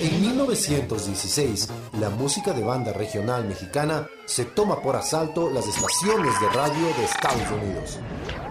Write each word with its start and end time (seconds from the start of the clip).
En 0.00 0.18
1916, 0.18 1.68
la 2.00 2.08
música 2.08 2.54
de 2.54 2.64
banda 2.64 2.90
regional 2.90 3.44
mexicana 3.44 4.08
se 4.24 4.46
toma 4.46 4.80
por 4.80 4.96
asalto 4.96 5.50
las 5.50 5.66
estaciones 5.66 6.40
de 6.40 6.48
radio 6.48 6.86
de 6.96 7.04
Estados 7.04 7.50
Unidos. 7.50 7.98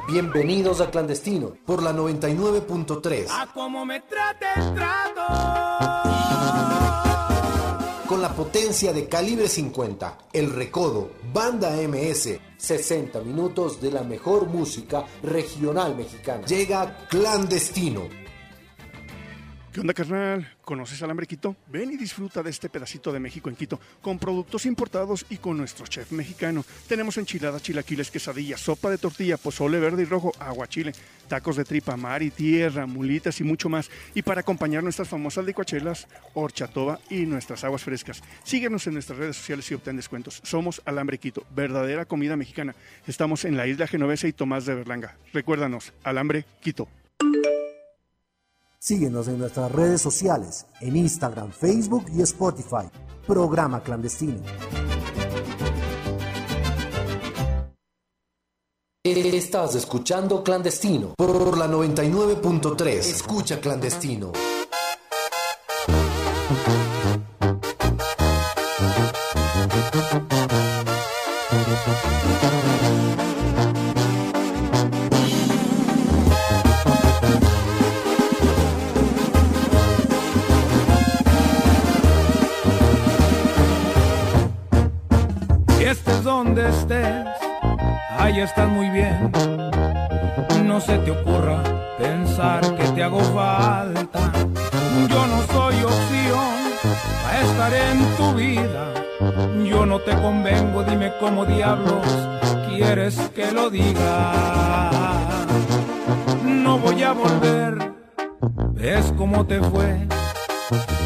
Bienvenidos 0.07 0.79
a 0.79 0.91
Clandestino 0.91 1.53
por 1.65 1.81
la 1.81 1.91
99.3. 1.91 3.25
A 3.31 3.47
como 3.51 3.83
me 3.83 3.99
trate 4.01 4.45
el 4.57 4.75
trato. 4.75 5.21
Con 8.07 8.21
la 8.21 8.29
potencia 8.29 8.93
de 8.93 9.09
calibre 9.09 9.47
50, 9.47 10.19
El 10.31 10.53
Recodo, 10.53 11.09
Banda 11.33 11.71
MS, 11.71 12.29
60 12.57 13.21
minutos 13.21 13.81
de 13.81 13.91
la 13.91 14.03
mejor 14.03 14.45
música 14.45 15.03
regional 15.23 15.95
mexicana. 15.95 16.45
Llega 16.45 17.07
Clandestino 17.09 18.28
¿Qué 19.71 19.81
onda, 19.81 19.93
carnal? 19.93 20.51
¿Conoces 20.63 21.03
Alambre 21.03 21.27
Quito? 21.27 21.55
Ven 21.67 21.91
y 21.91 21.97
disfruta 21.97 22.41
de 22.41 22.49
este 22.49 22.69
pedacito 22.69 23.13
de 23.13 23.19
México 23.19 23.49
en 23.49 23.55
Quito, 23.55 23.79
con 24.01 24.17
productos 24.17 24.65
importados 24.65 25.27
y 25.29 25.37
con 25.37 25.57
nuestro 25.57 25.85
chef 25.85 26.11
mexicano. 26.11 26.65
Tenemos 26.87 27.19
enchiladas, 27.19 27.61
chilaquiles, 27.61 28.09
quesadillas, 28.09 28.61
sopa 28.61 28.89
de 28.89 28.97
tortilla, 28.97 29.37
pozole 29.37 29.79
verde 29.79 30.01
y 30.01 30.05
rojo, 30.05 30.31
agua 30.39 30.67
chile, 30.67 30.91
tacos 31.27 31.55
de 31.55 31.65
tripa, 31.65 31.95
mar 31.95 32.23
y 32.23 32.31
tierra, 32.31 32.87
mulitas 32.87 33.39
y 33.41 33.43
mucho 33.43 33.69
más. 33.69 33.91
Y 34.15 34.23
para 34.23 34.41
acompañar 34.41 34.81
nuestras 34.81 35.07
famosas 35.07 35.45
licuachelas, 35.45 36.07
horchatoba 36.33 36.99
y 37.07 37.27
nuestras 37.27 37.63
aguas 37.63 37.83
frescas. 37.83 38.23
Síguenos 38.43 38.87
en 38.87 38.93
nuestras 38.93 39.19
redes 39.19 39.35
sociales 39.35 39.69
y 39.69 39.75
obtén 39.75 39.97
descuentos. 39.97 40.41
Somos 40.43 40.81
Alambre 40.85 41.19
Quito, 41.19 41.45
verdadera 41.51 42.05
comida 42.05 42.35
mexicana. 42.35 42.73
Estamos 43.05 43.45
en 43.45 43.55
la 43.55 43.67
isla 43.67 43.85
Genovesa 43.85 44.27
y 44.27 44.33
Tomás 44.33 44.65
de 44.65 44.73
Berlanga. 44.73 45.15
Recuérdanos, 45.31 45.93
Alambre 46.03 46.45
Quito. 46.59 46.87
Síguenos 48.81 49.27
en 49.27 49.37
nuestras 49.39 49.69
redes 49.73 50.01
sociales, 50.01 50.65
en 50.79 50.95
Instagram, 50.95 51.51
Facebook 51.51 52.05
y 52.15 52.21
Spotify. 52.21 52.89
Programa 53.27 53.83
Clandestino. 53.83 54.41
Estás 59.03 59.75
escuchando 59.75 60.43
Clandestino 60.43 61.13
por 61.17 61.57
la 61.57 61.67
99.3. 61.67 62.87
Escucha 62.99 63.59
Clandestino. 63.59 64.31
Estás 88.43 88.69
muy 88.69 88.89
bien. 88.89 89.31
No 90.65 90.79
se 90.79 90.97
te 90.99 91.11
ocurra 91.11 91.61
pensar 91.97 92.61
que 92.75 92.83
te 92.89 93.03
hago 93.03 93.19
falta. 93.19 94.31
Yo 95.09 95.27
no 95.27 95.41
soy 95.53 95.75
opción 95.83 96.55
a 97.27 97.41
estar 97.41 97.73
en 97.73 98.05
tu 98.17 98.33
vida. 98.33 98.93
Yo 99.65 99.85
no 99.85 99.99
te 99.99 100.11
convengo, 100.21 100.83
dime 100.83 101.11
cómo 101.19 101.45
diablos 101.45 102.05
quieres 102.69 103.17
que 103.35 103.51
lo 103.51 103.69
diga. 103.69 104.33
No 106.45 106.77
voy 106.79 107.03
a 107.03 107.11
volver, 107.11 107.93
ves 108.73 109.13
cómo 109.17 109.45
te 109.45 109.59
fue. 109.59 110.07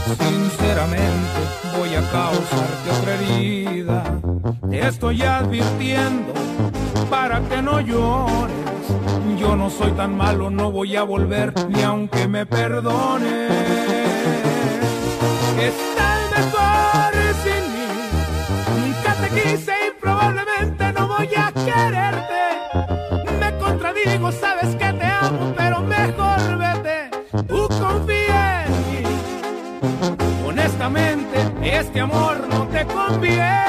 Sinceramente 0.05 1.39
voy 1.77 1.95
a 1.95 2.01
causarte 2.11 2.91
otra 2.91 3.13
herida 3.15 4.03
te 4.73 4.87
estoy 4.87 5.21
advirtiendo 5.21 6.33
para 7.09 7.39
que 7.47 7.61
no 7.61 7.79
llores. 7.79 8.55
Yo 9.39 9.55
no 9.55 9.69
soy 9.69 9.92
tan 9.92 10.17
malo, 10.17 10.49
no 10.49 10.71
voy 10.71 10.95
a 10.95 11.03
volver 11.03 11.53
ni 11.69 11.83
aunque 11.83 12.27
me 12.27 12.45
perdones. 12.45 13.52
Estás 15.69 16.19
mejor 16.36 17.13
sin 17.43 17.63
mí. 17.73 17.87
Nunca 18.81 19.13
te 19.21 19.30
quise 19.30 19.73
y 19.87 20.02
probablemente 20.02 20.92
no 20.93 21.08
voy 21.08 21.30
a 21.36 21.52
quererte. 21.52 22.43
Me 23.39 23.58
contradigo, 23.59 24.31
sabes 24.31 24.75
que 24.75 24.93
te 24.93 25.02
este 31.73 32.00
amor 32.00 32.48
no 32.50 32.67
te 32.67 32.86
conviene. 32.86 33.64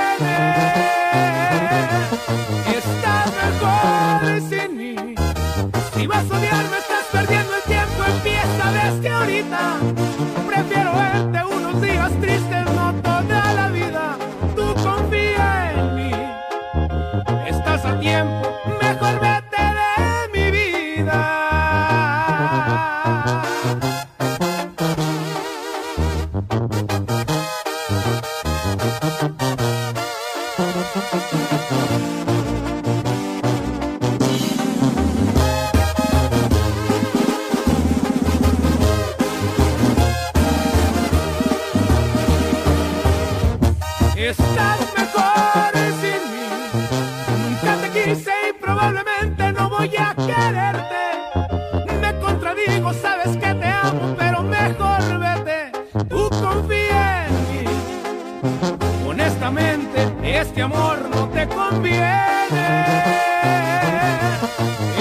Este 59.46 60.62
amor 60.62 60.98
no 61.14 61.28
te 61.28 61.46
conviene. 61.46 62.06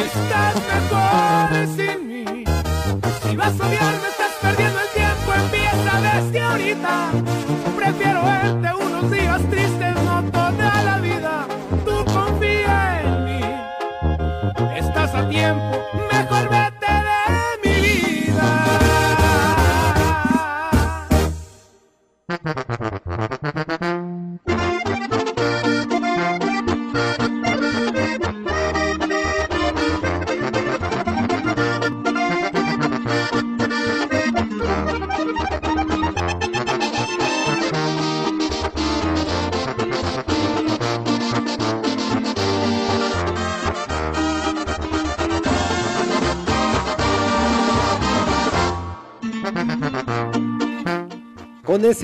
Estás 0.03 0.55
mejor 0.67 1.67
sin 1.77 2.07
mí. 2.09 2.43
Si 3.23 3.35
vas 3.37 3.57
a 3.57 3.67
odiarme, 3.67 4.07
estás 4.09 4.33
perdiendo 4.41 4.79
el 4.81 4.89
tiempo. 4.89 5.33
Empieza 5.33 6.01
desde 6.01 6.41
ahorita. 6.41 7.11
Prefiero 7.77 8.25
verte 8.25 8.69
unos 8.85 9.11
días 9.11 9.41
tristes, 9.49 9.92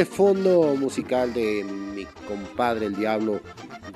ese 0.02 0.10
fondo 0.10 0.78
musical 0.78 1.34
de 1.34 1.62
mi 1.66 2.06
compadre 2.26 2.86
el 2.86 2.96
Diablo 2.96 3.42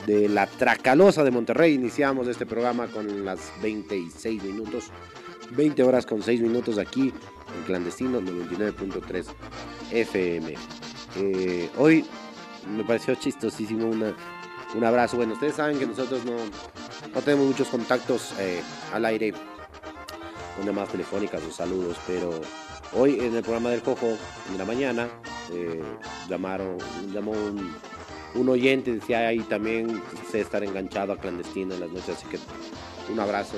de 0.06 0.28
la 0.28 0.48
Tracalosa 0.48 1.24
de 1.24 1.32
Monterrey, 1.32 1.76
iniciamos 1.76 2.28
este 2.28 2.46
programa 2.46 2.88
con 2.88 3.24
las 3.24 3.40
26 3.62 4.44
minutos, 4.44 4.92
20 5.52 5.82
horas 5.82 6.06
con 6.06 6.22
6 6.22 6.42
minutos 6.42 6.78
aquí 6.78 7.04
en 7.04 7.64
Clandestino 7.66 8.20
99.3 8.20 9.28
FM. 9.92 10.56
Eh, 11.16 11.70
hoy 11.78 12.04
me 12.76 12.84
pareció 12.84 13.16
chistosísimo 13.16 13.88
una, 13.88 14.14
un 14.76 14.84
abrazo. 14.84 15.16
Bueno, 15.16 15.36
ustedes 15.36 15.56
saben 15.56 15.80
que 15.80 15.86
nosotros 15.86 16.26
no, 16.26 16.36
no 17.16 17.22
tenemos 17.22 17.48
muchos 17.48 17.70
contactos 17.70 18.34
eh, 18.40 18.62
al 18.92 19.06
aire 19.06 19.34
con 20.58 20.66
llamadas 20.66 20.92
telefónicas 20.92 21.42
o 21.48 21.52
saludos, 21.52 21.96
pero 22.06 22.42
hoy 22.95 23.19
en 23.19 23.36
el 23.36 23.42
programa 23.42 23.69
del 23.69 23.81
Cojo, 23.81 24.18
en 24.51 24.57
la 24.57 24.66
mañana, 24.66 25.10
eh, 25.51 25.81
llamaron, 26.30 26.78
llamó 27.13 27.31
un, 28.36 28.50
oyente, 28.50 28.94
decía 28.94 29.28
ahí 29.28 29.40
también 29.40 30.01
sé 30.31 30.42
estar 30.42 30.63
enganchado 30.63 31.13
a 31.13 31.18
clandestino 31.18 31.75
en 31.75 31.81
las 31.81 31.90
noches, 31.90 32.18
así 32.18 32.28
que 32.28 32.40
un 33.12 33.19
abrazo 33.19 33.57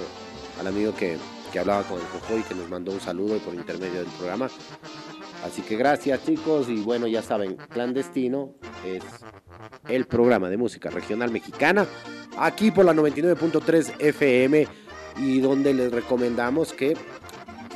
al 0.59 0.67
amigo 0.67 0.93
que, 0.95 1.17
que 1.51 1.59
hablaba 1.59 1.83
con 1.83 1.99
el 1.99 2.05
Jojo 2.07 2.37
y 2.37 2.43
que 2.43 2.55
nos 2.55 2.69
mandó 2.69 2.91
un 2.91 2.99
saludo 2.99 3.37
por 3.39 3.53
intermedio 3.53 3.99
del 3.99 4.11
programa. 4.17 4.49
Así 5.45 5.61
que 5.61 5.75
gracias 5.75 6.25
chicos 6.25 6.69
y 6.69 6.81
bueno, 6.81 7.07
ya 7.07 7.21
saben, 7.21 7.55
Clandestino 7.55 8.55
es 8.85 9.03
el 9.87 10.05
programa 10.05 10.49
de 10.49 10.57
música 10.57 10.89
regional 10.89 11.31
mexicana 11.31 11.85
aquí 12.37 12.71
por 12.71 12.85
la 12.85 12.93
99.3 12.93 13.93
FM 13.99 14.67
y 15.17 15.39
donde 15.39 15.73
les 15.73 15.91
recomendamos 15.91 16.73
que 16.73 16.97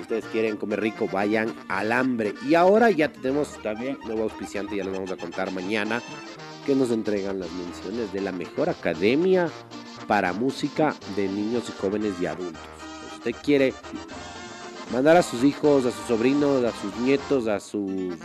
ustedes 0.09 0.25
quieren 0.31 0.57
comer 0.57 0.81
rico 0.81 1.07
vayan 1.07 1.53
al 1.67 1.91
hambre. 1.91 2.33
Y 2.47 2.56
ahora 2.56 2.89
ya 2.89 3.11
tenemos 3.11 3.61
también 3.61 4.00
nuevo 4.06 4.23
auspiciante, 4.23 4.75
ya 4.75 4.83
les 4.83 4.94
vamos 4.94 5.11
a 5.11 5.17
contar 5.17 5.51
mañana 5.51 6.01
que 6.65 6.73
nos 6.73 6.89
entregan 6.89 7.39
las 7.39 7.51
menciones 7.51 8.11
de 8.11 8.21
la 8.21 8.31
mejor 8.31 8.69
academia 8.69 9.51
para 10.07 10.33
música 10.33 10.95
de 11.15 11.27
niños 11.27 11.69
y 11.69 11.79
jóvenes 11.79 12.15
y 12.19 12.25
adultos. 12.25 12.59
Usted 13.17 13.35
quiere 13.44 13.71
mandar 14.91 15.15
a 15.15 15.21
sus 15.21 15.44
hijos, 15.44 15.85
a 15.85 15.91
sus 15.91 16.07
sobrinos, 16.07 16.63
a 16.63 16.71
sus 16.71 16.97
nietos, 16.97 17.47
a 17.47 17.59
sus 17.59 18.17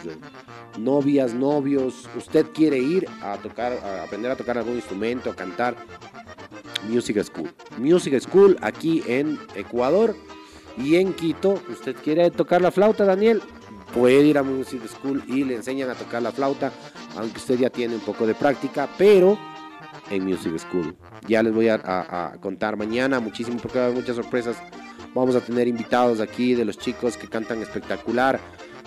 novias, 0.79 1.35
novios, 1.35 2.09
usted 2.17 2.47
quiere 2.55 2.79
ir 2.79 3.07
a 3.21 3.37
tocar, 3.37 3.75
a 3.75 4.05
aprender 4.05 4.31
a 4.31 4.37
tocar 4.37 4.57
algún 4.57 4.77
instrumento, 4.77 5.29
a 5.29 5.37
cantar, 5.37 5.77
Music 6.89 7.23
School. 7.23 7.51
Music 7.77 8.19
School 8.21 8.57
aquí 8.63 9.03
en 9.07 9.39
Ecuador 9.55 10.17
y 10.77 10.97
en 10.97 11.13
Quito. 11.15 11.61
Usted 11.71 11.97
quiere 11.97 12.31
tocar 12.31 12.61
la 12.63 12.71
flauta, 12.71 13.05
Daniel, 13.05 13.43
puede 13.95 14.21
ir 14.25 14.39
a 14.39 14.43
Music 14.43 14.83
School 14.89 15.23
y 15.27 15.45
le 15.45 15.57
enseñan 15.57 15.91
a 15.91 15.95
tocar 15.95 16.23
la 16.23 16.33
flauta, 16.33 16.73
aunque 17.17 17.39
usted 17.39 17.59
ya 17.59 17.71
tiene 17.71 17.95
un 17.95 18.01
poco 18.01 18.27
de 18.27 18.35
práctica, 18.35 18.89
pero 18.99 19.39
en 20.11 20.25
Music 20.25 20.59
School. 20.59 20.97
Ya 21.27 21.43
les 21.43 21.55
voy 21.55 21.69
a, 21.69 21.77
a- 21.77 22.33
a 22.33 22.41
contar 22.41 22.77
mañana 22.77 23.21
muchísimo 23.21 23.59
porque 23.61 23.79
va 23.79 23.85
a 23.85 23.89
haber 23.89 24.01
muchas 24.01 24.17
sorpresas. 24.17 24.57
Vamos 25.15 25.37
a 25.37 25.41
tener 25.41 25.69
invitados 25.69 26.21
aquí 26.21 26.55
de 26.55 26.65
los 26.65 26.77
chicos 26.77 27.17
que 27.17 27.29
cantan 27.29 27.63
espectacular 27.63 28.41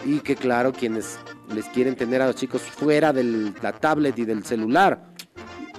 y 0.06 0.20
que 0.20 0.36
claro, 0.36 0.74
quienes 0.74 1.18
les 1.54 1.66
quieren 1.68 1.96
tener 1.96 2.22
a 2.22 2.28
los 2.28 2.36
chicos 2.36 2.62
fuera 2.62 3.14
de 3.14 3.54
la 3.62 3.72
tablet 3.72 4.18
y 4.20 4.26
del 4.26 4.44
celular, 4.44 5.14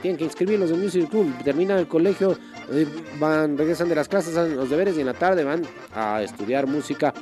tienen 0.01 0.17
que 0.17 0.25
inscribirlos 0.25 0.71
en 0.71 0.81
Music 0.81 1.07
School. 1.09 1.33
Terminan 1.45 1.79
el 1.79 1.87
colegio, 1.87 2.37
van, 3.19 3.57
regresan 3.57 3.89
de 3.89 3.95
las 3.95 4.09
clases, 4.09 4.37
hacen 4.37 4.57
los 4.57 4.71
deberes 4.71 4.97
y 4.97 5.01
en 5.01 5.07
la 5.07 5.15
tarde 5.15 5.45
van 5.45 5.63
a 5.95 6.23
estudiar 6.23 6.67
música. 6.67 7.15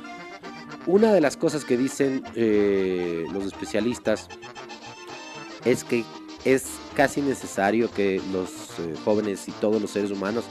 Una 0.85 1.11
de 1.13 1.21
las 1.21 1.35
cosas 1.35 1.65
que 1.65 1.77
dicen 1.77 2.23
eh, 2.35 3.25
los 3.33 3.45
especialistas 3.45 4.27
es 5.65 5.83
que 5.83 6.05
es 6.45 6.65
casi 6.95 7.21
necesario 7.21 7.91
que 7.91 8.21
los 8.31 8.79
eh, 8.79 8.95
jóvenes 9.03 9.47
y 9.47 9.51
todos 9.51 9.81
los 9.81 9.91
seres 9.91 10.11
humanos 10.11 10.45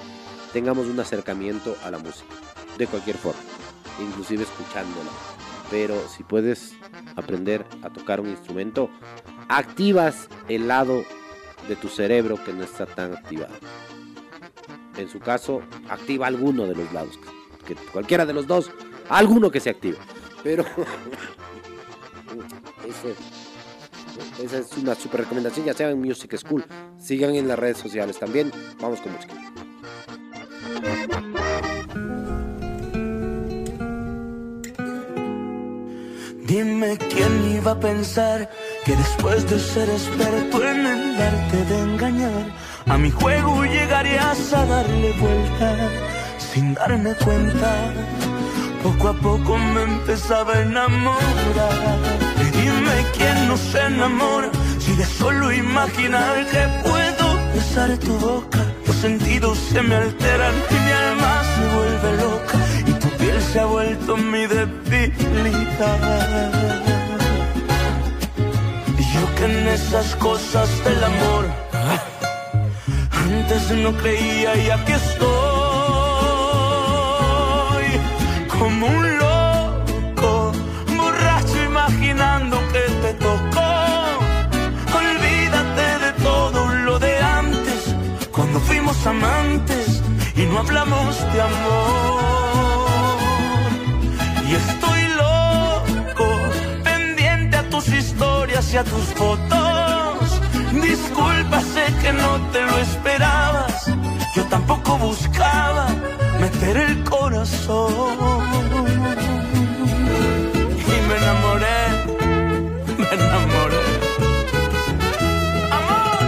tengamos 0.52 0.86
un 0.86 1.00
acercamiento 1.00 1.76
a 1.84 1.90
la 1.90 1.98
música, 1.98 2.34
de 2.76 2.86
cualquier 2.86 3.16
forma, 3.16 3.40
inclusive 4.00 4.42
escuchándola. 4.42 5.10
Pero 5.70 5.96
si 6.08 6.22
puedes 6.22 6.74
aprender 7.16 7.64
a 7.82 7.90
tocar 7.90 8.20
un 8.20 8.28
instrumento, 8.28 8.90
activas 9.48 10.28
el 10.48 10.68
lado 10.68 11.02
de 11.68 11.76
tu 11.76 11.88
cerebro 11.88 12.42
que 12.44 12.52
no 12.52 12.62
está 12.62 12.86
tan 12.86 13.14
activado. 13.14 13.54
En 14.96 15.08
su 15.08 15.18
caso, 15.20 15.62
activa 15.88 16.26
alguno 16.26 16.66
de 16.66 16.74
los 16.74 16.92
lados, 16.92 17.18
que 17.66 17.74
cualquiera 17.74 18.24
de 18.24 18.32
los 18.32 18.46
dos, 18.46 18.70
alguno 19.08 19.50
que 19.50 19.60
se 19.60 19.70
active. 19.70 19.98
Pero 20.42 20.64
esa 24.42 24.58
es 24.58 24.72
una 24.76 24.94
super 24.94 25.20
recomendación, 25.20 25.66
ya 25.66 25.74
sea 25.74 25.90
en 25.90 26.00
Music 26.00 26.36
School. 26.36 26.64
Sigan 26.98 27.34
en 27.34 27.48
las 27.48 27.58
redes 27.58 27.78
sociales 27.78 28.18
también. 28.18 28.52
Vamos 28.80 29.00
con 29.00 29.12
música. 29.12 29.34
Dime 36.46 36.96
quién 36.96 37.56
iba 37.56 37.72
a 37.72 37.80
pensar 37.80 38.48
que 38.84 38.94
después 38.94 39.50
de 39.50 39.58
ser 39.58 39.88
experto 39.88 40.62
en 40.62 40.86
el 40.86 41.20
arte 41.20 41.64
de 41.64 41.78
engañar, 41.80 42.46
a 42.88 42.98
mi 42.98 43.10
juego 43.10 43.64
llegarías 43.64 44.52
a 44.52 44.64
darle 44.64 45.12
vuelta 45.20 45.90
sin 46.38 46.74
darme 46.74 47.14
cuenta. 47.14 47.92
Poco 48.82 49.08
a 49.08 49.14
poco 49.14 49.58
me 49.58 49.82
empezaba 49.82 50.54
a 50.54 50.62
enamorar. 50.62 51.98
Y 52.40 52.44
dime 52.56 52.96
quién 53.16 53.48
no 53.48 53.56
se 53.56 53.80
enamora 53.80 54.50
si 54.78 54.92
de 54.92 55.04
solo 55.04 55.52
imaginar 55.52 56.46
que 56.46 56.62
puedo 56.88 57.26
besar 57.54 57.98
tu 57.98 58.16
boca. 58.18 58.64
Los 58.86 58.96
sentidos 58.96 59.58
se 59.58 59.82
me 59.82 59.96
alteran 59.96 60.54
y 60.70 60.74
mi 60.74 60.92
alma 60.92 61.42
se 61.54 61.64
vuelve 61.76 62.10
loca 62.22 62.58
y 62.86 62.92
tu 62.92 63.08
piel 63.18 63.42
se 63.42 63.60
ha 63.60 63.66
vuelto 63.66 64.16
mi 64.16 64.46
debilidad. 64.46 65.98
Y 68.98 69.02
yo 69.14 69.34
que 69.36 69.44
en 69.44 69.68
esas 69.68 70.14
cosas 70.16 70.68
del 70.84 71.02
amor 71.04 71.65
antes 73.48 73.70
no 73.76 73.92
creía 73.96 74.56
y 74.56 74.70
aquí 74.70 74.92
estoy 74.92 75.26
como 78.58 78.86
un 78.86 79.18
loco, 79.18 80.52
borracho 80.96 81.64
imaginando 81.64 82.58
que 82.72 82.80
te 83.02 83.14
tocó. 83.14 83.70
Olvídate 84.98 85.98
de 86.04 86.12
todo 86.24 86.66
lo 86.86 86.98
de 86.98 87.18
antes, 87.18 87.94
cuando 88.32 88.58
fuimos 88.60 89.06
amantes 89.06 90.02
y 90.34 90.42
no 90.46 90.58
hablamos 90.58 91.16
de 91.32 91.42
amor. 91.42 93.18
Y 94.48 94.54
estoy 94.54 95.02
loco, 95.22 96.26
pendiente 96.82 97.56
a 97.58 97.68
tus 97.70 97.86
historias 97.88 98.74
y 98.74 98.76
a 98.76 98.82
tus 98.82 99.04
fotos. 99.14 99.95
Disculpa, 100.82 101.60
sé 101.60 101.84
que 102.02 102.12
no 102.12 102.40
te 102.52 102.62
lo 102.62 102.78
esperabas. 102.78 103.90
Yo 104.34 104.44
tampoco 104.44 104.98
buscaba 104.98 105.86
meter 106.40 106.76
el 106.76 107.04
corazón. 107.04 107.92
Y 110.92 111.08
me 111.08 111.16
enamoré, 111.16 111.80
me 112.98 113.08
enamoré. 113.14 113.84
Amor, 115.76 116.18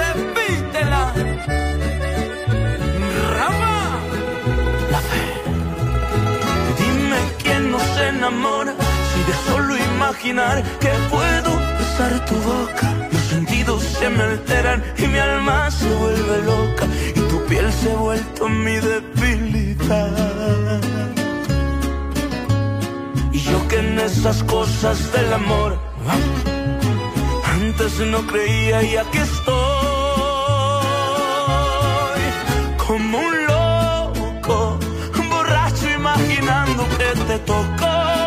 repítela. 0.00 1.12
Rama, 3.36 3.76
la 4.90 5.00
fe. 5.10 5.24
Dime 6.78 7.20
quién 7.42 7.70
no 7.70 7.78
se 7.78 8.08
enamora 8.08 8.73
imaginar 10.14 10.62
que 10.78 10.90
puedo 11.10 11.50
besar 11.78 12.24
tu 12.26 12.34
boca. 12.36 12.94
Los 13.12 13.22
sentidos 13.22 13.82
se 13.82 14.08
me 14.08 14.22
alteran 14.22 14.82
y 14.96 15.06
mi 15.06 15.18
alma 15.18 15.70
se 15.70 15.88
vuelve 15.94 16.42
loca 16.42 16.86
y 17.14 17.20
tu 17.28 17.44
piel 17.46 17.72
se 17.72 17.92
ha 17.92 17.96
vuelto 17.96 18.48
mi 18.48 18.76
debilidad. 18.76 20.10
Y 23.32 23.38
yo 23.38 23.68
que 23.68 23.78
en 23.78 23.98
esas 23.98 24.42
cosas 24.44 25.12
del 25.12 25.32
amor 25.32 25.78
antes 27.54 27.98
no 28.00 28.26
creía 28.26 28.82
y 28.82 28.96
aquí 28.96 29.18
estoy 29.18 29.54
como 32.86 33.18
un 33.18 33.46
loco, 33.46 34.78
borracho 35.30 35.90
imaginando 35.90 36.86
que 36.98 37.20
te 37.26 37.38
tocó. 37.40 38.23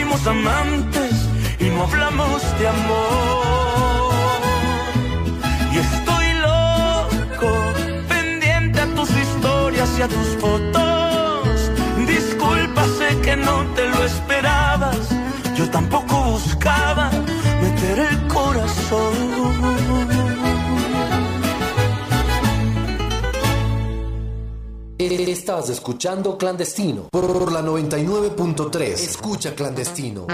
Fuimos 0.00 0.26
amantes 0.26 1.28
y 1.58 1.64
no 1.64 1.82
hablamos 1.82 2.42
de 2.58 2.68
amor. 2.68 4.40
Y 5.72 5.78
estoy 5.78 6.26
loco, 6.48 7.50
pendiente 8.08 8.80
a 8.80 8.86
tus 8.94 9.10
historias 9.10 9.90
y 9.98 10.02
a 10.02 10.08
tus 10.08 10.28
fotos. 10.40 11.70
Disculpa, 12.06 12.82
sé 12.98 13.20
que 13.20 13.36
no 13.36 13.62
te 13.76 13.88
lo 13.88 14.04
esperabas. 14.04 15.10
Yo 15.54 15.68
tampoco 15.68 16.14
buscaba 16.32 17.10
meter 17.62 17.98
el 17.98 18.26
corazón. 18.28 19.29
Estás 25.28 25.68
escuchando 25.68 26.38
Clandestino 26.38 27.08
por 27.10 27.52
la 27.52 27.60
99.3. 27.60 28.82
Escucha 28.82 29.54
Clandestino. 29.54 30.26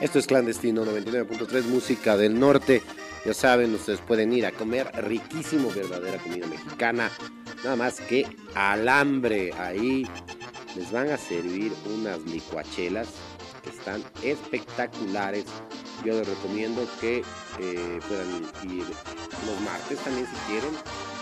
Esto 0.00 0.18
es 0.18 0.26
Clandestino 0.26 0.84
99.3, 0.84 1.64
música 1.64 2.16
del 2.16 2.38
norte. 2.38 2.82
Ya 3.24 3.32
saben, 3.32 3.74
ustedes 3.74 4.00
pueden 4.00 4.32
ir 4.34 4.44
a 4.44 4.52
comer 4.52 4.90
riquísimo, 5.04 5.70
verdadera 5.70 6.18
comida 6.18 6.46
mexicana. 6.46 7.10
Nada 7.64 7.76
más 7.76 8.00
que 8.00 8.26
alambre. 8.54 9.52
Ahí 9.54 10.06
les 10.76 10.92
van 10.92 11.10
a 11.10 11.16
servir 11.16 11.72
unas 11.86 12.20
licuachelas 12.20 13.08
que 13.62 13.70
están 13.70 14.04
espectaculares. 14.22 15.46
Yo 16.04 16.14
les 16.14 16.28
recomiendo 16.28 16.86
que 17.00 17.22
eh, 17.60 18.00
puedan 18.08 18.72
ir 18.72 18.84
los 18.84 19.60
martes 19.64 19.98
también 19.98 20.26
si 20.26 20.52
quieren. 20.52 20.70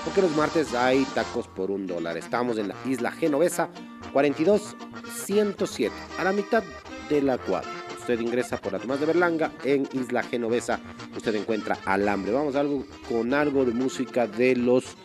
Porque 0.05 0.23
los 0.23 0.37
martes 0.37 0.75
hay 0.75 1.05
tacos 1.15 1.49
por 1.49 1.71
un 1.71 1.87
dólar. 1.87 2.17
Estamos 2.17 2.59
en 2.59 2.69
la 2.69 2.77
isla 2.85 3.11
genovesa 3.11 3.69
42 4.13 4.77
107, 5.25 5.95
a 6.19 6.25
la 6.25 6.33
mitad 6.33 6.63
de 7.09 7.23
la 7.23 7.39
cuadra. 7.39 7.71
Usted 7.99 8.21
ingresa 8.21 8.57
por 8.57 8.73
la 8.73 8.79
Tomás 8.79 9.01
de 9.01 9.07
Berlanga 9.07 9.51
en 9.65 9.89
Isla 9.93 10.23
Genovesa. 10.23 10.79
Usted 11.17 11.35
encuentra 11.35 11.77
alambre. 11.85 12.31
Vamos 12.31 12.55
algo 12.55 12.85
con 13.09 13.35
algo 13.35 13.65
de 13.65 13.73
música 13.73 14.29
de 14.29 14.55
los 14.55 14.97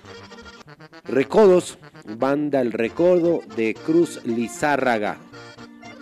Recodos. 1.06 1.80
Banda 2.06 2.62
El 2.62 2.72
Recodo 2.72 3.40
de 3.56 3.74
Cruz 3.74 4.24
Lizárraga. 4.24 5.18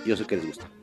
Yo 0.06 0.18
sé 0.18 0.26
que 0.26 0.36
les 0.36 0.48
gusta. 0.48 0.79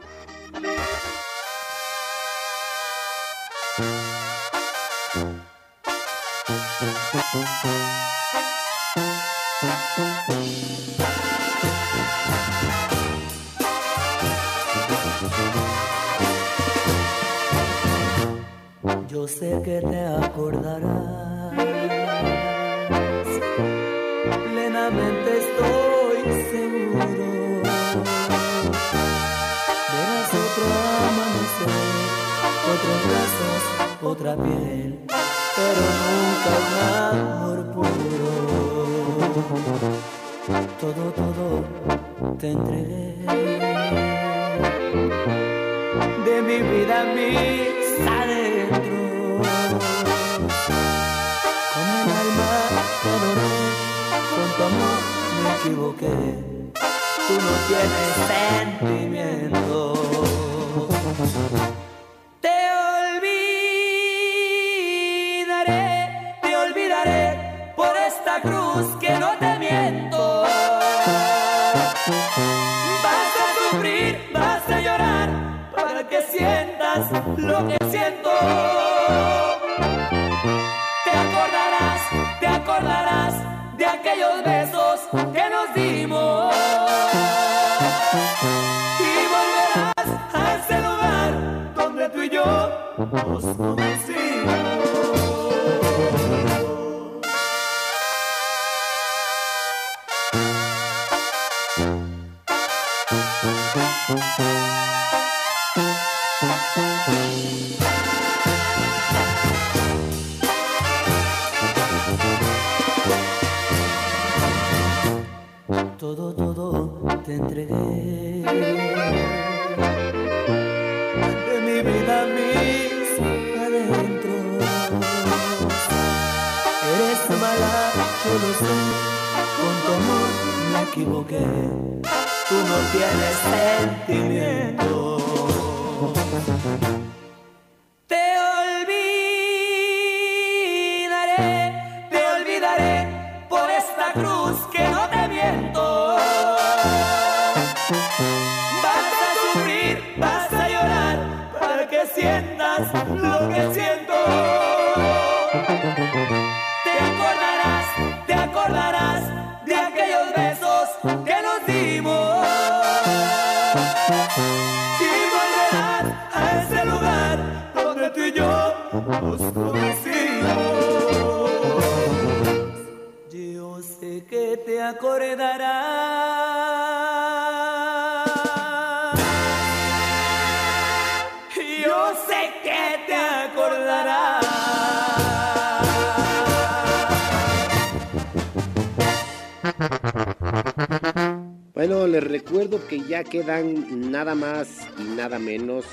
Quedan 193.30 194.10
nada 194.10 194.34
más 194.34 194.86
y 194.98 195.02
nada 195.02 195.38
menos 195.38 195.84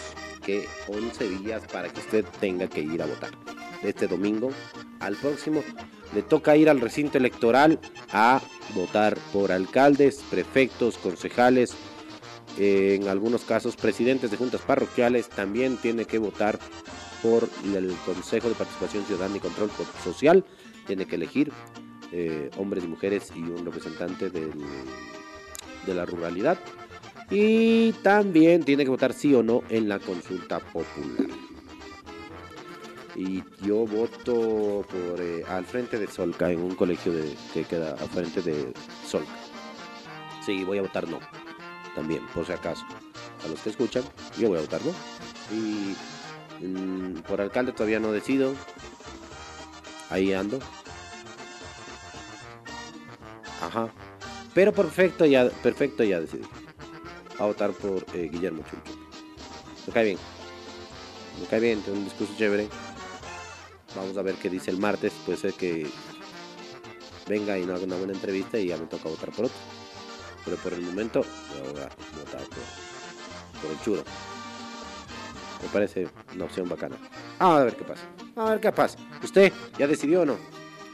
que 0.45 0.67
11 0.87 1.29
días 1.29 1.63
para 1.71 1.89
que 1.89 1.99
usted 1.99 2.25
tenga 2.39 2.67
que 2.67 2.81
ir 2.81 3.01
a 3.01 3.05
votar. 3.05 3.31
Este 3.81 4.07
domingo 4.07 4.51
al 4.99 5.15
próximo 5.15 5.63
le 6.13 6.21
toca 6.21 6.55
ir 6.55 6.69
al 6.69 6.79
recinto 6.79 7.17
electoral 7.17 7.79
a 8.11 8.41
votar 8.75 9.17
por 9.31 9.51
alcaldes, 9.51 10.23
prefectos, 10.29 10.97
concejales, 10.97 11.75
eh, 12.57 12.97
en 13.01 13.07
algunos 13.07 13.43
casos 13.43 13.75
presidentes 13.75 14.31
de 14.31 14.37
juntas 14.37 14.61
parroquiales. 14.61 15.29
También 15.29 15.77
tiene 15.77 16.05
que 16.05 16.19
votar 16.19 16.59
por 17.21 17.49
el 17.73 17.95
Consejo 18.05 18.49
de 18.49 18.55
Participación 18.55 19.05
Ciudadana 19.05 19.37
y 19.37 19.39
Control 19.39 19.71
Social. 20.03 20.45
Tiene 20.85 21.05
que 21.05 21.15
elegir 21.15 21.51
eh, 22.11 22.51
hombres 22.57 22.83
y 22.83 22.87
mujeres 22.87 23.31
y 23.35 23.39
un 23.39 23.65
representante 23.65 24.29
del 24.29 24.51
de 25.85 25.93
la 25.93 26.05
ruralidad. 26.05 26.57
Y 27.29 27.91
también 28.03 28.63
tiene 28.63 28.83
que 28.83 28.89
votar 28.89 29.13
sí 29.13 29.33
o 29.33 29.43
no 29.43 29.63
en 29.69 29.89
la 29.89 29.99
consulta 29.99 30.59
popular. 30.59 31.27
Y 33.15 33.43
yo 33.61 33.85
voto 33.85 34.85
por 34.89 35.21
eh, 35.21 35.43
al 35.47 35.65
frente 35.65 35.99
de 35.99 36.07
Solca, 36.07 36.51
en 36.51 36.61
un 36.61 36.75
colegio 36.75 37.11
de, 37.11 37.35
que 37.53 37.63
queda 37.63 37.91
al 37.91 38.09
frente 38.09 38.41
de 38.41 38.73
Solca. 39.07 39.31
Sí, 40.43 40.63
voy 40.63 40.79
a 40.79 40.81
votar 40.81 41.07
no. 41.07 41.19
También, 41.95 42.25
por 42.33 42.45
si 42.45 42.53
acaso. 42.53 42.83
A 43.45 43.47
los 43.47 43.59
que 43.61 43.69
escuchan, 43.69 44.03
yo 44.37 44.49
voy 44.49 44.57
a 44.57 44.61
votar 44.61 44.81
no. 44.83 44.91
Y 45.55 45.95
mm, 46.65 47.21
por 47.21 47.39
alcalde 47.39 47.71
todavía 47.71 47.99
no 47.99 48.11
decido. 48.11 48.53
Ahí 50.09 50.33
ando. 50.33 50.59
Ajá. 53.61 53.89
Pero 54.53 54.73
perfecto 54.73 55.25
ya, 55.25 55.49
perfecto 55.49 56.03
ya 56.03 56.19
decidí. 56.19 56.43
A 57.39 57.45
votar 57.45 57.71
por 57.71 58.05
eh, 58.13 58.29
Guillermo 58.31 58.63
Chuncho. 58.69 58.99
Me 59.87 59.93
cae 59.93 60.05
bien. 60.05 60.17
Me 61.39 61.47
cae 61.47 61.59
bien, 61.59 61.81
tiene 61.81 61.99
un 61.99 62.05
discurso 62.05 62.33
chévere. 62.37 62.67
Vamos 63.95 64.17
a 64.17 64.21
ver 64.21 64.35
qué 64.35 64.49
dice 64.49 64.71
el 64.71 64.77
martes. 64.77 65.13
Puede 65.25 65.37
ser 65.37 65.53
que 65.53 65.87
venga 67.27 67.57
y 67.57 67.65
no 67.65 67.73
haga 67.73 67.85
una 67.85 67.97
buena 67.97 68.13
entrevista 68.13 68.57
y 68.57 68.67
ya 68.67 68.77
me 68.77 68.85
toca 68.85 69.09
votar 69.09 69.31
por 69.31 69.45
otro. 69.45 69.57
Pero 70.45 70.57
por 70.57 70.73
el 70.73 70.81
momento 70.81 71.23
voy 71.71 71.81
a 71.81 71.89
votar 72.19 72.41
por, 72.47 73.61
por 73.61 73.71
el 73.71 73.81
churo. 73.83 74.03
Me 75.61 75.69
parece 75.69 76.07
una 76.35 76.45
opción 76.45 76.67
bacana. 76.67 76.97
Ah, 77.39 77.57
a 77.57 77.63
ver 77.63 77.75
qué 77.75 77.83
pasa. 77.83 78.03
A 78.35 78.49
ver 78.51 78.59
qué 78.59 78.71
pasa. 78.71 78.97
¿Usted 79.23 79.51
ya 79.77 79.87
decidió 79.87 80.21
o 80.21 80.25
no? 80.25 80.37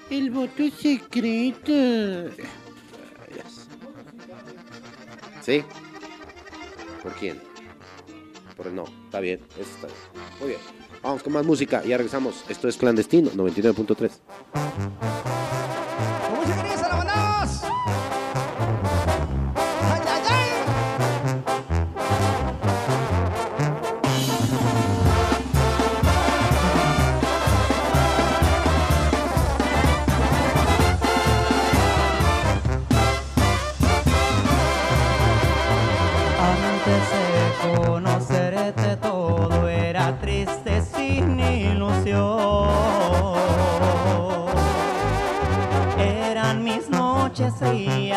El 0.10 0.32
voto 0.32 0.70
secreto. 0.70 2.32
¿Sí? 5.42 5.64
¿Por 7.02 7.14
quién? 7.14 7.42
Por 8.56 8.68
el 8.68 8.76
no. 8.76 8.86
Está 9.06 9.20
bien, 9.20 9.40
eso 9.58 9.70
está 9.76 9.88
bien. 9.88 10.00
Muy 10.40 10.50
bien. 10.50 10.60
Vamos 11.02 11.24
con 11.24 11.34
más 11.34 11.46
música 11.46 11.84
ya 11.84 11.98
regresamos. 11.98 12.44
Esto 12.50 12.68
es 12.68 12.78
Clandestino 12.78 13.32
99.3. 13.32 15.29
y 47.42 48.12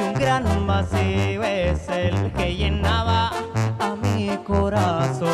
un 0.00 0.14
gran 0.14 0.64
vacío 0.64 1.42
es 1.42 1.88
el 1.88 2.32
que 2.32 2.54
llenaba 2.54 3.32
a 3.80 3.96
mi 3.96 4.38
corazón. 4.46 5.28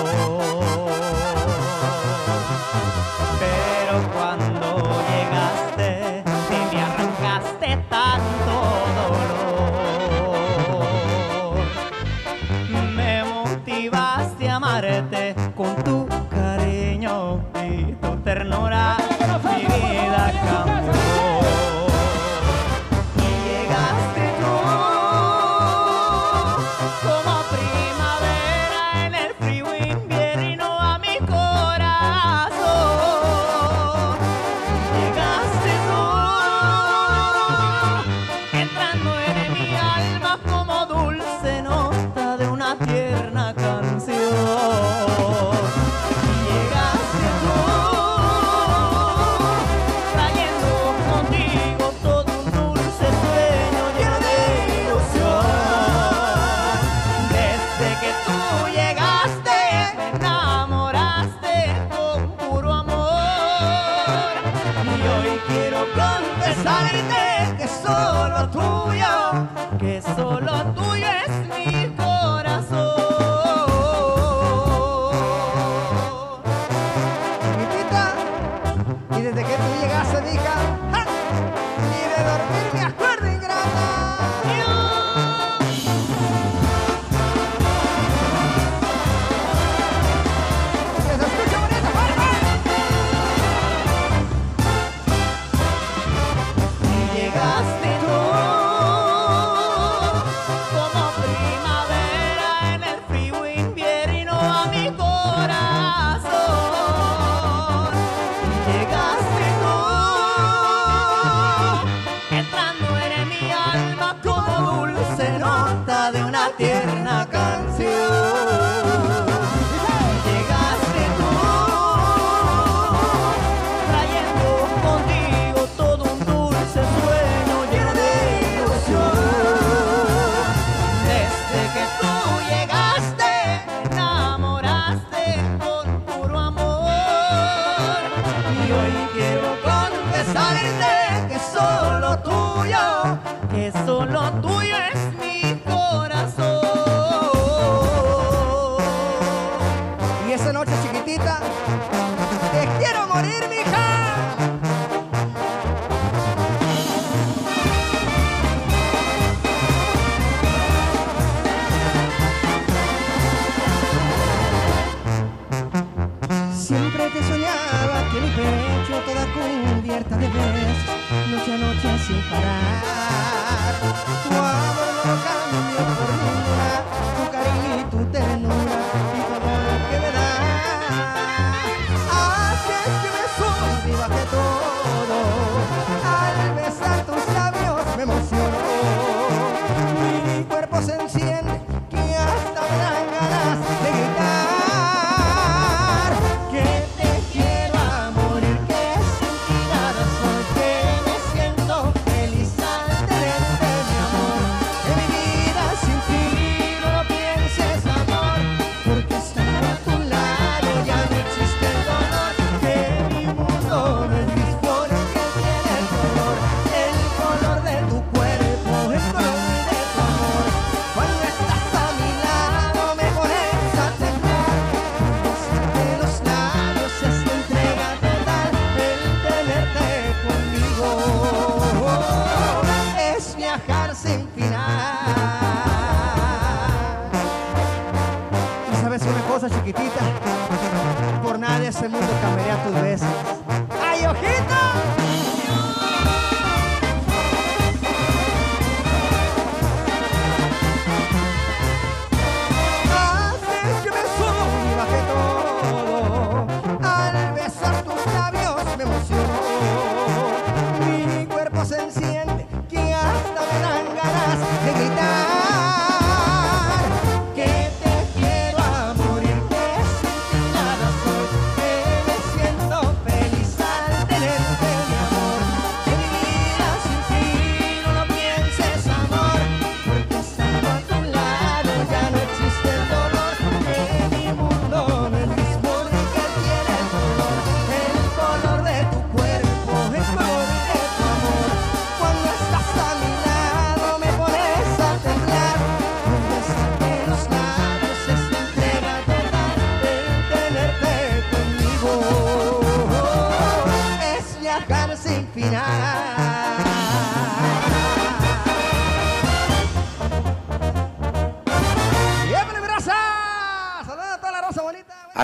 Pero 3.38 4.00
cuando 4.14 5.02
llegaste 5.10 6.24
y 6.48 6.74
me 6.74 6.80
arrancaste 6.80 7.76
tanto 7.90 8.54
dolor, 8.96 9.92
me 12.96 13.24
motivaste 13.24 14.48
a 14.48 14.56
amarte 14.56 15.34
con 15.54 15.76
tu 15.84 16.08
cariño 16.30 17.42
y 17.62 17.92
tu 17.92 18.16
ternura. 18.22 19.03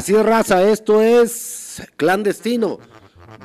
Así 0.01 0.15
es, 0.15 0.25
raza, 0.25 0.63
esto 0.63 1.03
es 1.03 1.83
clandestino. 1.99 2.79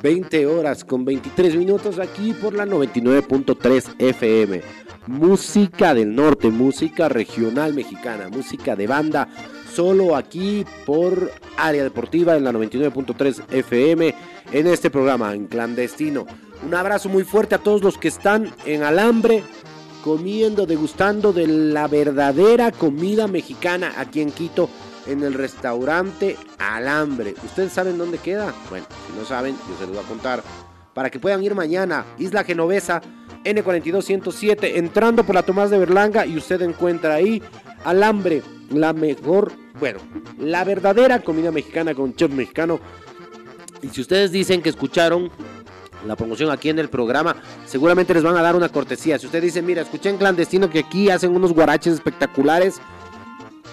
20 0.02 0.46
horas 0.46 0.86
con 0.86 1.04
23 1.04 1.54
minutos 1.54 1.98
aquí 1.98 2.32
por 2.32 2.54
la 2.54 2.64
99.3 2.64 3.96
FM. 3.98 4.62
Música 5.06 5.92
del 5.92 6.14
norte, 6.14 6.48
música 6.48 7.10
regional 7.10 7.74
mexicana, 7.74 8.30
música 8.30 8.74
de 8.74 8.86
banda, 8.86 9.28
solo 9.70 10.16
aquí 10.16 10.64
por 10.86 11.30
área 11.58 11.82
deportiva 11.82 12.38
en 12.38 12.44
la 12.44 12.52
99.3 12.52 13.42
FM 13.50 14.14
en 14.50 14.66
este 14.66 14.88
programa, 14.88 15.34
en 15.34 15.48
clandestino. 15.48 16.26
Un 16.64 16.74
abrazo 16.74 17.10
muy 17.10 17.24
fuerte 17.24 17.56
a 17.56 17.58
todos 17.58 17.82
los 17.82 17.98
que 17.98 18.08
están 18.08 18.50
en 18.64 18.82
alambre, 18.82 19.42
comiendo, 20.02 20.64
degustando 20.64 21.34
de 21.34 21.48
la 21.48 21.86
verdadera 21.86 22.72
comida 22.72 23.26
mexicana 23.26 23.92
aquí 23.98 24.22
en 24.22 24.30
Quito, 24.30 24.70
en 25.06 25.22
el 25.22 25.34
restaurante 25.34 26.36
Alambre. 26.58 27.34
¿Ustedes 27.44 27.72
saben 27.72 27.98
dónde 27.98 28.18
queda? 28.18 28.52
Bueno, 28.70 28.86
si 29.06 29.18
no 29.18 29.24
saben, 29.24 29.56
yo 29.68 29.76
se 29.78 29.86
los 29.86 29.96
voy 29.96 30.04
a 30.04 30.08
contar. 30.08 30.42
Para 30.94 31.10
que 31.10 31.20
puedan 31.20 31.42
ir 31.42 31.54
mañana, 31.54 32.06
Isla 32.18 32.44
Genovesa, 32.44 33.02
N42107, 33.44 34.76
entrando 34.76 35.24
por 35.24 35.34
la 35.34 35.42
Tomás 35.42 35.70
de 35.70 35.78
Berlanga 35.78 36.26
y 36.26 36.36
usted 36.36 36.62
encuentra 36.62 37.14
ahí 37.14 37.42
Alambre, 37.84 38.42
la 38.70 38.92
mejor, 38.92 39.52
bueno, 39.78 40.00
la 40.38 40.64
verdadera 40.64 41.20
comida 41.20 41.52
mexicana 41.52 41.94
con 41.94 42.14
chef 42.14 42.30
mexicano. 42.32 42.80
Y 43.82 43.88
si 43.88 44.00
ustedes 44.00 44.32
dicen 44.32 44.62
que 44.62 44.70
escucharon 44.70 45.30
la 46.06 46.16
promoción 46.16 46.50
aquí 46.50 46.68
en 46.68 46.78
el 46.78 46.88
programa, 46.88 47.36
seguramente 47.66 48.14
les 48.14 48.22
van 48.22 48.36
a 48.36 48.42
dar 48.42 48.56
una 48.56 48.68
cortesía. 48.68 49.18
Si 49.18 49.26
usted 49.26 49.42
dice, 49.42 49.62
mira, 49.62 49.82
escuché 49.82 50.08
en 50.08 50.16
clandestino 50.16 50.70
que 50.70 50.80
aquí 50.80 51.10
hacen 51.10 51.34
unos 51.34 51.52
guaraches 51.52 51.94
espectaculares, 51.94 52.80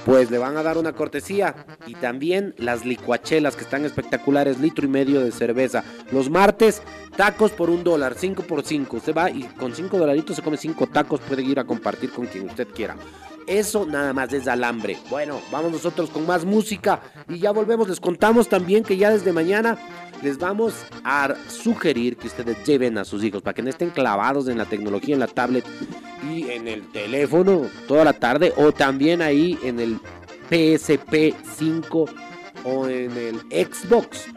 pues 0.06 0.32
le 0.32 0.38
van 0.38 0.58
a 0.58 0.64
dar 0.64 0.78
una 0.78 0.94
cortesía. 0.94 1.56
Y 1.88 1.96
también 1.96 2.54
las 2.58 2.86
licuachelas 2.86 3.56
que 3.56 3.64
están 3.64 3.86
espectaculares, 3.86 4.60
litro 4.60 4.86
y 4.86 4.90
medio 4.90 5.22
de 5.22 5.32
cerveza. 5.32 5.84
Los 6.12 6.30
martes, 6.30 6.82
tacos 7.16 7.52
por 7.52 7.70
un 7.70 7.84
dólar, 7.84 8.16
5 8.18 8.44
por 8.44 8.64
5. 8.64 8.98
Usted 8.98 9.16
va 9.16 9.30
y 9.30 9.44
con 9.44 9.74
5 9.74 9.98
dolaritos 9.98 10.36
se 10.36 10.42
come 10.42 10.58
5 10.58 10.88
tacos, 10.88 11.20
puede 11.22 11.44
ir 11.44 11.60
a 11.60 11.66
compartir 11.66 12.12
con 12.12 12.26
quien 12.28 12.50
usted 12.50 12.68
quiera. 12.70 12.96
Eso 13.48 13.86
nada 13.86 14.14
más 14.14 14.32
es 14.32 14.48
alambre. 14.48 14.98
Bueno, 15.10 15.42
vamos 15.52 15.72
nosotros 15.74 16.10
con 16.10 16.26
más 16.26 16.46
música 16.46 17.02
y 17.28 17.40
ya 17.40 17.52
volvemos. 17.52 17.90
Les 17.90 18.00
contamos 18.00 18.48
también 18.48 18.84
que 18.84 18.98
ya 18.98 19.10
desde 19.10 19.34
mañana 19.34 19.78
les 20.24 20.38
vamos 20.38 20.74
a 21.04 21.36
sugerir 21.50 22.16
que 22.16 22.28
ustedes 22.28 22.66
lleven 22.66 22.98
a 22.98 23.04
sus 23.04 23.24
hijos 23.24 23.42
para 23.42 23.54
que 23.54 23.62
no 23.62 23.70
estén 23.70 23.90
clavados 23.90 24.48
en 24.48 24.58
la 24.58 24.66
tecnología, 24.66 25.14
en 25.14 25.20
la 25.20 25.28
tablet 25.28 25.66
y 26.32 26.50
en 26.50 26.70
el 26.70 26.90
teléfono 26.92 27.68
toda 27.88 28.06
la 28.06 28.14
tarde 28.14 28.54
o 28.56 28.72
también 28.72 29.22
ahí 29.22 29.60
en 29.64 29.82
el 29.82 30.00
PSP 30.50 31.36
5 31.58 32.06
o 32.64 32.88
en 32.88 33.12
el 33.18 33.40
Xbox. 33.68 34.28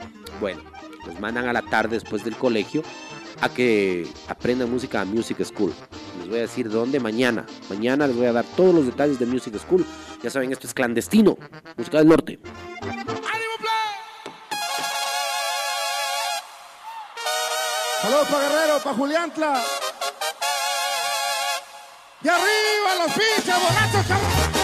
Bueno, 0.41 0.61
los 1.07 1.21
mandan 1.21 1.47
a 1.49 1.53
la 1.53 1.63
tarde 1.63 1.95
después 1.95 2.25
del 2.25 2.35
colegio 2.35 2.83
a 3.41 3.49
que 3.49 4.09
aprendan 4.27 4.71
música 4.71 5.03
a 5.03 5.05
Music 5.05 5.45
School. 5.45 5.73
Les 6.19 6.29
voy 6.29 6.39
a 6.39 6.43
decir 6.43 6.69
dónde 6.69 6.99
mañana. 6.99 7.47
Mañana 7.71 8.09
les 8.09 8.17
voy 8.17 8.27
a 8.27 8.33
dar 8.33 8.45
todos 8.57 8.75
los 8.75 8.87
detalles 8.87 9.21
de 9.21 9.27
Music 9.27 9.57
School. 9.59 9.85
Ya 10.23 10.31
saben, 10.31 10.51
esto 10.51 10.67
es 10.67 10.75
clandestino. 10.75 11.39
Música 11.77 11.99
del 11.99 12.09
norte. 12.09 12.41
Saludos 18.07 18.29
para 18.29 18.49
Guerrero, 18.49 18.79
para 18.79 18.97
Juliantla. 18.97 19.65
Y 22.23 22.29
arriba 22.29 23.05
los 23.05 23.13
pinches 23.13 23.61
borrachos, 23.61 24.07
cabrón. 24.07 24.56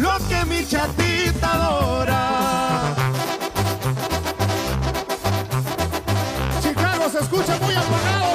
Lo 0.00 0.18
que 0.28 0.44
mi 0.46 0.66
chatita 0.66 1.52
adora. 1.52 2.94
Chicago 6.62 7.10
se 7.10 7.18
escucha 7.18 7.58
muy 7.58 7.74
apagado. 7.74 8.30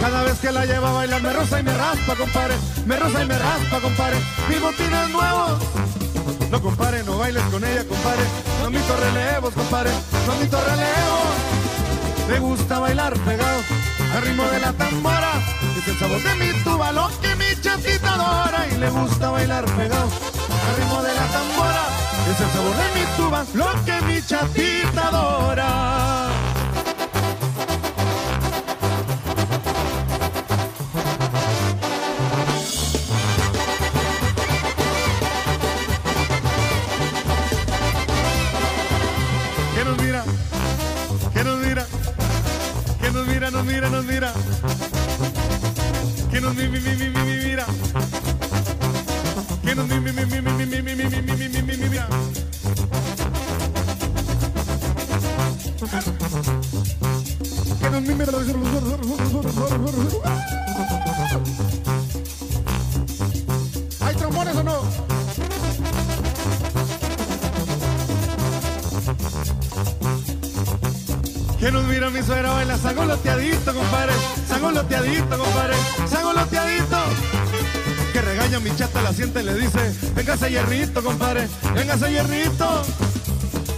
Cada 0.00 0.22
vez 0.22 0.38
que 0.38 0.52
la 0.52 0.64
lleva 0.66 0.88
a 0.88 0.92
bailar 0.92 1.22
me 1.22 1.32
rosa 1.32 1.60
y 1.60 1.62
me 1.62 1.74
raspa, 1.74 2.14
compadre. 2.16 2.54
Me 2.86 2.96
rosa 2.96 3.22
y 3.22 3.26
me 3.26 3.38
raspa, 3.38 3.80
compadre. 3.80 4.16
Mis 4.48 4.60
botines 4.60 5.08
nuevos 5.10 5.62
No 6.50 6.60
compare, 6.60 7.02
no 7.04 7.18
bailes 7.18 7.42
con 7.44 7.62
ella, 7.64 7.84
compare. 7.84 8.22
No 8.60 8.66
admito 8.66 8.96
relevos, 8.96 9.54
compare. 9.54 9.90
No 10.26 10.32
admito 10.32 10.58
relevos. 10.60 11.63
Me 12.28 12.38
gusta 12.38 12.78
bailar 12.78 13.12
pegado 13.20 13.60
al 14.14 14.22
ritmo 14.22 14.44
de 14.44 14.60
la 14.60 14.72
tambora. 14.72 15.32
Es 15.78 15.88
el 15.88 15.98
sabor 15.98 16.22
de 16.22 16.34
mi 16.36 16.62
tuba, 16.62 16.92
lo 16.92 17.08
que 17.20 17.34
mi 17.36 17.60
chatita 17.60 18.14
adora. 18.14 18.66
Y 18.68 18.78
le 18.78 18.90
gusta 18.90 19.30
bailar 19.30 19.64
pegado 19.76 20.08
al 20.68 20.76
ritmo 20.76 21.02
de 21.02 21.14
la 21.14 21.26
tambora. 21.26 21.84
Es 22.30 22.40
el 22.40 22.50
sabor 22.50 22.76
de 22.76 23.00
mi 23.00 23.06
tuba, 23.16 23.44
lo 23.54 23.84
que 23.84 24.00
mi 24.06 24.22
chatita 24.22 25.08
adora. 25.08 26.13
Sangoloteadito, 75.14 75.38
compadre. 75.38 75.74
Sangoloteadito. 76.08 76.96
Que 78.12 78.20
regaña 78.20 78.60
mi 78.60 78.74
chata, 78.74 79.00
la 79.02 79.12
siente 79.12 79.42
y 79.42 79.44
le 79.44 79.54
dice, 79.54 79.94
véngase 80.14 80.50
hierrito, 80.50 81.02
compadre. 81.02 81.48
Véngase 81.74 82.10
hierrito. 82.10 82.82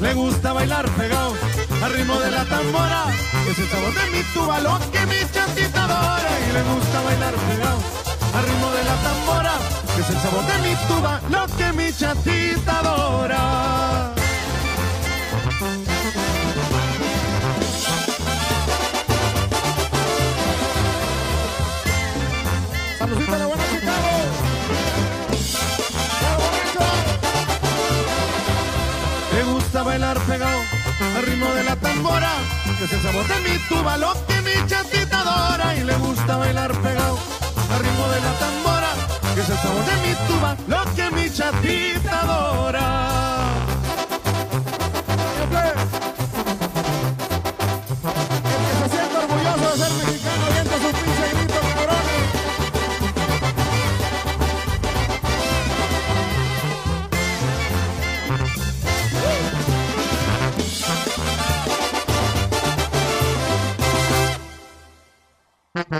Le 0.00 0.14
gusta 0.14 0.52
bailar 0.52 0.88
pegado 0.90 1.34
al 1.82 1.92
ritmo 1.92 2.18
de 2.20 2.30
la 2.30 2.44
tambora. 2.46 3.04
Es 3.50 3.58
el 3.58 3.68
sabor 3.68 3.94
de 3.94 4.10
mi 4.16 4.22
tuba, 4.32 4.60
lo 4.60 4.78
que 4.90 5.06
mi 5.06 5.32
chatita 5.32 5.84
adora. 5.84 6.30
Y 6.48 6.52
le 6.52 6.62
gusta 6.62 7.02
bailar 7.02 7.34
pegado 7.34 7.80
al 8.34 8.44
ritmo 8.44 8.70
de 8.70 8.84
la 8.84 8.96
tambora. 8.96 9.52
Es 10.00 10.10
el 10.10 10.20
sabor 10.20 10.46
de 10.46 10.58
mi 10.68 10.74
tuba, 10.88 11.20
lo 11.30 11.56
que 11.56 11.72
mi 11.72 11.92
chatita 11.92 12.78
adora. 12.78 14.14
Bailar 29.96 30.20
pegado 30.26 30.60
al 31.16 31.22
ritmo 31.22 31.54
de 31.54 31.64
la 31.64 31.74
tambora, 31.76 32.30
que 32.78 32.84
es 32.84 32.92
el 32.92 33.00
sabor 33.00 33.26
de 33.28 33.40
mi 33.48 33.58
tuba, 33.66 33.96
lo 33.96 34.12
que 34.26 34.42
mi 34.42 34.66
chatita 34.66 35.20
adora. 35.20 35.74
Y 35.74 35.84
le 35.84 35.94
gusta 35.94 36.36
bailar 36.36 36.70
pegado 36.82 37.18
al 37.72 37.80
ritmo 37.80 38.06
de 38.08 38.20
la 38.20 38.32
tambora, 38.38 38.90
que 39.34 39.40
es 39.40 39.48
el 39.48 39.56
sabor 39.56 39.84
de 39.86 39.96
mi 40.06 40.14
tuba, 40.28 40.56
lo 40.68 40.94
que 40.94 41.10
mi 41.12 41.30
chatita 41.30 42.20
adora. 42.20 43.15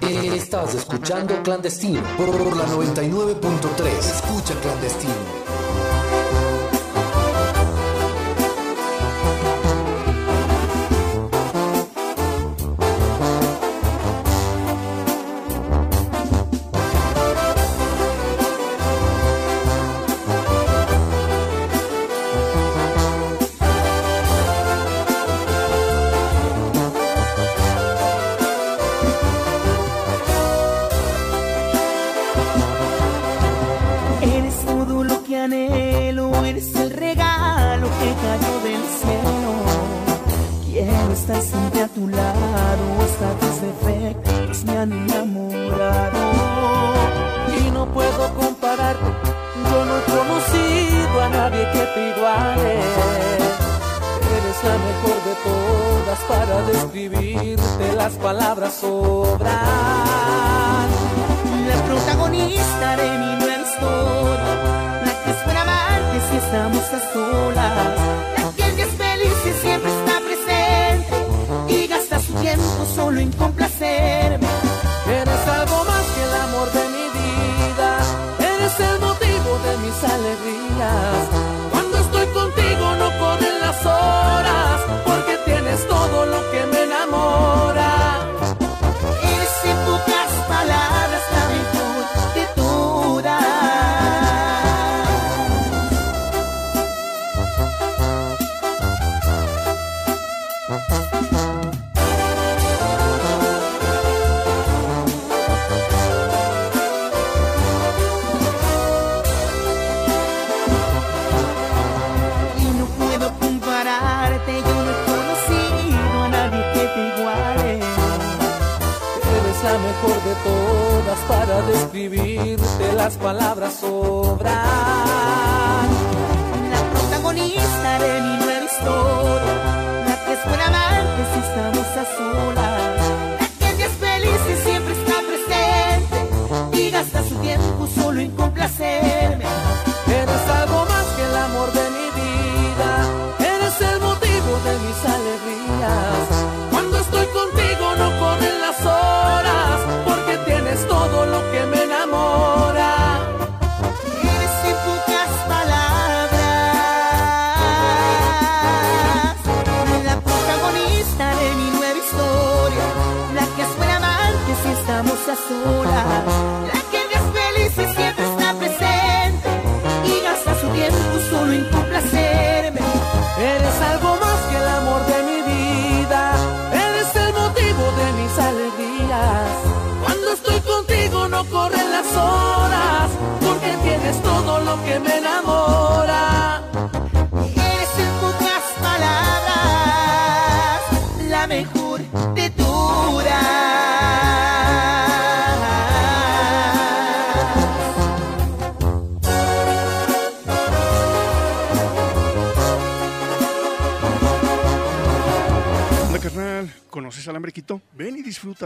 Estás 0.06 0.72
escuchando 0.74 1.42
Clandestino 1.42 2.00
por 2.16 2.56
la 2.56 2.64
99.3. 2.66 3.98
Escucha 3.98 4.54
Clandestino. 4.60 5.45
Me 44.66 44.78
han 44.78 44.92
enamorado. 44.92 46.24
Y 47.58 47.70
no 47.70 47.86
puedo 47.86 48.34
compararte, 48.34 49.06
yo 49.70 49.84
no 49.84 49.98
he 49.98 50.02
conocido 50.02 51.22
a 51.22 51.28
nadie 51.28 51.70
que 51.72 51.84
te 51.94 52.00
iguale. 52.10 52.72
Eres 54.36 54.58
la 54.68 54.76
mejor 54.88 55.18
de 55.28 55.34
todas 55.46 56.20
para 56.28 56.56
describirte, 56.72 57.92
las 57.94 58.12
palabras 58.14 58.74
sobran. 58.74 59.54
La 61.68 61.76
protagonista 61.88 62.96
de 62.96 63.10
mi 63.18 63.36
nueva 63.40 63.62
historia, 63.62 64.52
la 65.04 65.12
que 65.24 65.30
espera 65.30 65.62
amarte 65.62 66.16
si 66.28 66.36
estamos 66.36 66.84
a 66.92 67.00
solas, 67.12 67.94
la 68.58 68.74
que 68.74 68.82
es 68.82 68.88
feliz 68.88 69.36
y 69.46 69.52
siempre 69.62 69.90
está 69.90 70.14
presente 70.20 71.16
y 71.68 71.86
gasta 71.86 72.20
su 72.20 72.32
tiempo 72.34 72.86
solo 72.94 73.20
en 73.20 73.32
complacerme. 73.32 73.55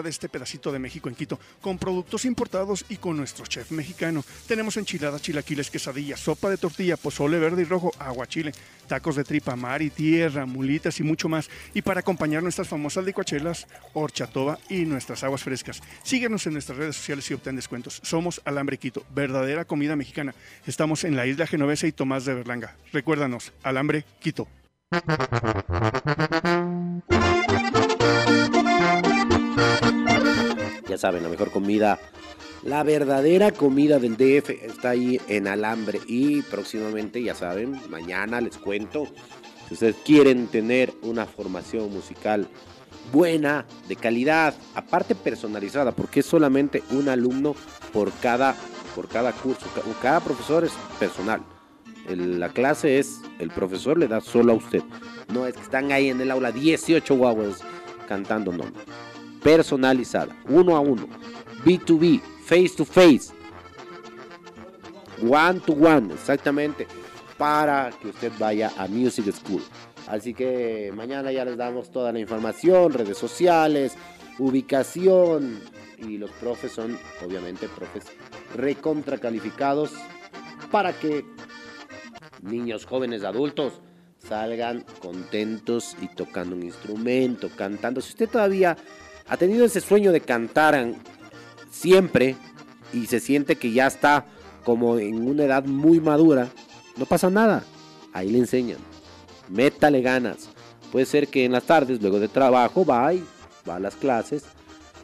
De 0.02 0.10
este 0.10 0.28
pedacito 0.28 0.72
de 0.72 0.78
México 0.78 1.08
en 1.08 1.14
Quito, 1.14 1.38
con 1.60 1.78
productos 1.78 2.24
importados 2.24 2.86
y 2.88 2.96
con 2.96 3.16
nuestro 3.16 3.44
chef 3.44 3.70
mexicano. 3.70 4.24
Tenemos 4.46 4.76
enchiladas, 4.76 5.20
chilaquiles, 5.20 5.70
quesadillas, 5.70 6.20
sopa 6.20 6.48
de 6.48 6.56
tortilla, 6.56 6.96
pozole 6.96 7.38
verde 7.38 7.62
y 7.62 7.64
rojo, 7.64 7.92
aguachile, 7.98 8.52
tacos 8.88 9.16
de 9.16 9.24
tripa, 9.24 9.56
mar 9.56 9.82
y 9.82 9.90
tierra, 9.90 10.46
mulitas 10.46 10.98
y 11.00 11.02
mucho 11.02 11.28
más. 11.28 11.50
Y 11.74 11.82
para 11.82 12.00
acompañar 12.00 12.42
nuestras 12.42 12.68
famosas 12.68 13.04
licuachelas, 13.04 13.66
horchatoba 13.92 14.58
y 14.68 14.86
nuestras 14.86 15.22
aguas 15.22 15.42
frescas. 15.42 15.82
Síguenos 16.02 16.46
en 16.46 16.54
nuestras 16.54 16.78
redes 16.78 16.96
sociales 16.96 17.30
y 17.30 17.34
obtén 17.34 17.56
descuentos. 17.56 18.00
Somos 18.02 18.40
Alambre 18.44 18.78
Quito, 18.78 19.04
verdadera 19.14 19.64
comida 19.64 19.96
mexicana. 19.96 20.34
Estamos 20.66 21.04
en 21.04 21.16
la 21.16 21.26
isla 21.26 21.46
Genovesa 21.46 21.86
y 21.86 21.92
Tomás 21.92 22.24
de 22.24 22.34
Berlanga. 22.34 22.76
Recuérdanos, 22.92 23.52
Alambre 23.62 24.04
Quito. 24.20 24.48
Ya 30.90 30.98
saben, 30.98 31.22
la 31.22 31.28
mejor 31.28 31.50
comida, 31.52 31.98
la 32.64 32.82
verdadera 32.82 33.52
comida 33.52 33.98
del 34.00 34.16
DF 34.16 34.50
está 34.50 34.90
ahí 34.90 35.20
en 35.28 35.46
Alambre. 35.46 36.00
Y 36.06 36.42
próximamente, 36.42 37.22
ya 37.22 37.34
saben, 37.34 37.80
mañana 37.88 38.40
les 38.40 38.58
cuento, 38.58 39.06
si 39.68 39.74
ustedes 39.74 39.94
quieren 40.04 40.48
tener 40.48 40.92
una 41.02 41.26
formación 41.26 41.92
musical 41.92 42.48
buena, 43.12 43.66
de 43.88 43.94
calidad, 43.96 44.54
aparte 44.74 45.14
personalizada, 45.14 45.92
porque 45.92 46.20
es 46.20 46.26
solamente 46.26 46.82
un 46.90 47.08
alumno 47.08 47.54
por 47.92 48.12
cada, 48.20 48.56
por 48.96 49.06
cada 49.08 49.32
curso. 49.32 49.66
Ca- 49.74 49.82
Cada 50.02 50.20
profesor 50.20 50.64
es 50.64 50.72
personal. 50.98 51.40
La 52.08 52.48
clase 52.48 52.98
es, 52.98 53.20
el 53.38 53.50
profesor 53.50 53.96
le 53.96 54.08
da 54.08 54.20
solo 54.20 54.52
a 54.52 54.56
usted. 54.56 54.82
No 55.32 55.46
es 55.46 55.54
que 55.54 55.62
están 55.62 55.92
ahí 55.92 56.08
en 56.08 56.20
el 56.20 56.32
aula 56.32 56.50
18 56.50 57.14
guaguas 57.16 57.60
cantando, 58.08 58.50
no. 58.52 58.64
Personalizada, 59.42 60.36
uno 60.48 60.76
a 60.76 60.80
uno, 60.80 61.08
B2B, 61.64 62.20
face 62.44 62.74
to 62.76 62.84
face, 62.84 63.32
one 65.22 65.60
to 65.60 65.72
one, 65.72 66.12
exactamente, 66.12 66.86
para 67.38 67.90
que 67.90 68.08
usted 68.08 68.32
vaya 68.38 68.70
a 68.76 68.86
Music 68.86 69.32
School. 69.32 69.62
Así 70.08 70.34
que 70.34 70.92
mañana 70.94 71.32
ya 71.32 71.44
les 71.44 71.56
damos 71.56 71.90
toda 71.90 72.12
la 72.12 72.18
información, 72.18 72.92
redes 72.92 73.16
sociales, 73.16 73.96
ubicación 74.38 75.60
y 75.98 76.18
los 76.18 76.30
profes 76.32 76.72
son 76.72 76.98
obviamente 77.24 77.68
profes 77.68 78.04
recontra 78.54 79.18
calificados 79.18 79.92
para 80.70 80.92
que 80.92 81.24
niños, 82.42 82.86
jóvenes, 82.86 83.22
adultos 83.24 83.80
salgan 84.18 84.84
contentos 85.00 85.96
y 86.00 86.08
tocando 86.08 86.54
un 86.56 86.62
instrumento, 86.62 87.50
cantando. 87.56 88.00
Si 88.00 88.10
usted 88.10 88.28
todavía 88.28 88.76
ha 89.30 89.36
tenido 89.36 89.64
ese 89.64 89.80
sueño 89.80 90.10
de 90.10 90.20
cantar 90.20 90.92
siempre 91.70 92.34
y 92.92 93.06
se 93.06 93.20
siente 93.20 93.54
que 93.54 93.70
ya 93.70 93.86
está 93.86 94.26
como 94.64 94.98
en 94.98 95.26
una 95.26 95.44
edad 95.44 95.64
muy 95.64 96.00
madura, 96.00 96.48
no 96.96 97.06
pasa 97.06 97.30
nada. 97.30 97.62
Ahí 98.12 98.28
le 98.28 98.38
enseñan. 98.38 98.78
Métale 99.48 100.02
ganas. 100.02 100.50
Puede 100.90 101.06
ser 101.06 101.28
que 101.28 101.44
en 101.44 101.52
las 101.52 101.62
tardes, 101.62 102.02
luego 102.02 102.18
de 102.18 102.26
trabajo, 102.26 102.84
va 102.84 103.14
y 103.14 103.24
va 103.68 103.76
a 103.76 103.80
las 103.80 103.94
clases 103.94 104.42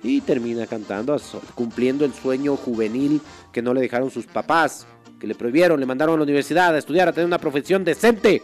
y 0.02 0.20
termina 0.20 0.66
cantando, 0.66 1.16
cumpliendo 1.54 2.04
el 2.04 2.12
sueño 2.12 2.56
juvenil 2.56 3.20
que 3.52 3.62
no 3.62 3.72
le 3.72 3.80
dejaron 3.80 4.10
sus 4.10 4.26
papás, 4.26 4.88
que 5.20 5.28
le 5.28 5.36
prohibieron, 5.36 5.78
le 5.78 5.86
mandaron 5.86 6.14
a 6.14 6.18
la 6.18 6.24
universidad 6.24 6.74
a 6.74 6.78
estudiar, 6.78 7.06
a 7.06 7.12
tener 7.12 7.26
una 7.26 7.38
profesión 7.38 7.84
decente. 7.84 8.42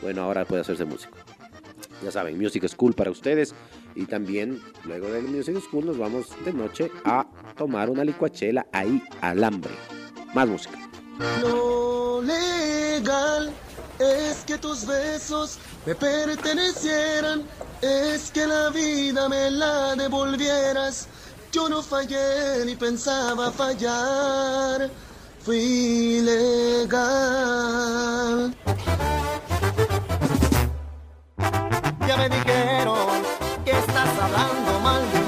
Bueno, 0.00 0.22
ahora 0.22 0.46
puede 0.46 0.62
hacerse 0.62 0.86
músico. 0.86 1.18
Ya 2.02 2.10
saben, 2.10 2.38
Music 2.38 2.66
School 2.68 2.94
para 2.94 3.10
ustedes. 3.10 3.54
Y 3.94 4.06
también, 4.06 4.62
luego 4.84 5.08
del 5.08 5.24
Music 5.24 5.60
School, 5.60 5.86
nos 5.86 5.98
vamos 5.98 6.28
de 6.44 6.52
noche 6.52 6.90
a 7.04 7.26
tomar 7.56 7.90
una 7.90 8.04
licuachela 8.04 8.66
ahí 8.72 9.02
al 9.20 9.42
hambre. 9.44 9.72
Más 10.34 10.48
música. 10.48 10.78
Lo 11.42 12.22
legal 12.22 13.52
es 13.98 14.44
que 14.46 14.56
tus 14.56 14.86
besos 14.86 15.58
me 15.84 15.94
pertenecieran, 15.94 17.42
es 17.82 18.30
que 18.30 18.46
la 18.46 18.70
vida 18.70 19.28
me 19.28 19.50
la 19.50 19.94
devolvieras. 19.96 21.08
Yo 21.52 21.68
no 21.68 21.82
fallé 21.82 22.64
ni 22.64 22.76
pensaba 22.76 23.50
fallar, 23.50 24.90
fui 25.40 26.20
legal. 26.22 26.94
Ya 32.06 32.16
me 32.16 32.28
dijeron 32.28 33.19
que 33.70 33.78
estás 33.78 34.18
hablando 34.18 34.80
mal 34.80 35.02
de 35.12 35.19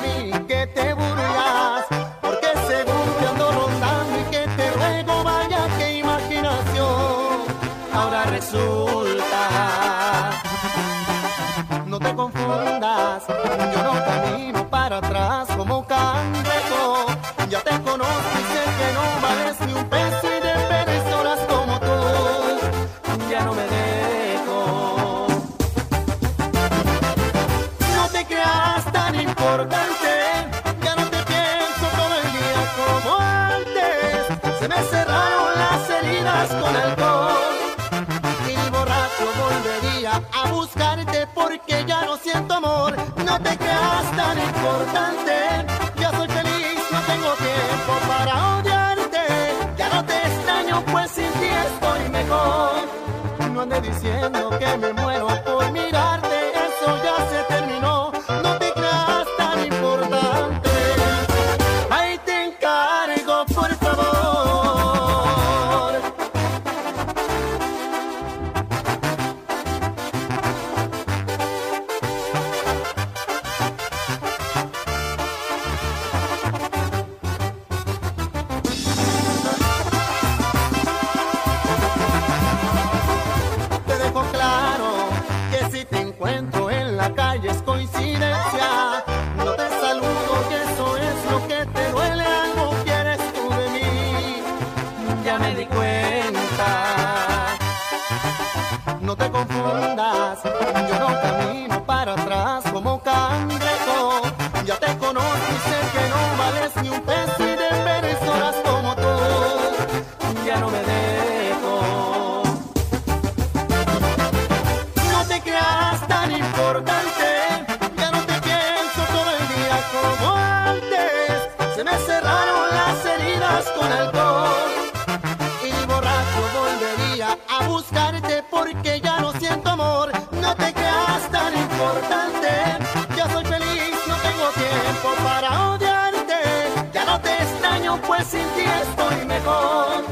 pues 138.12 138.26
sin 138.26 138.46
ti 138.56 138.64
estoy 138.82 139.24
mejor. 139.24 140.04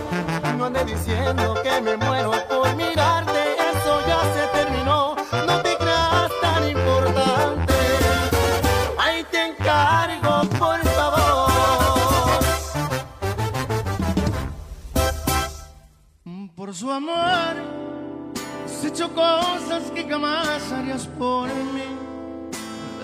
No 0.57 0.64
ande 0.64 0.84
diciendo 0.84 1.55
que 1.62 1.80
me 1.82 1.98
muero 1.98 2.32
por 2.48 2.74
mirarte, 2.74 3.40
eso 3.72 3.92
ya 4.11 4.20
se 4.34 4.44
terminó. 4.59 5.16
No 5.46 5.61
te 5.61 5.76
creas 5.76 6.30
tan 6.40 6.70
importante. 6.70 7.74
Ahí 8.98 9.22
te 9.30 9.40
encargo, 9.48 10.48
por 10.59 10.80
favor. 10.96 11.51
Por 16.57 16.74
su 16.74 16.90
amor, 16.90 17.55
has 18.64 18.84
hecho 18.84 19.12
cosas 19.14 19.82
que 19.94 20.09
jamás 20.09 20.72
harías 20.72 21.07
por 21.07 21.48
mí. 21.74 21.90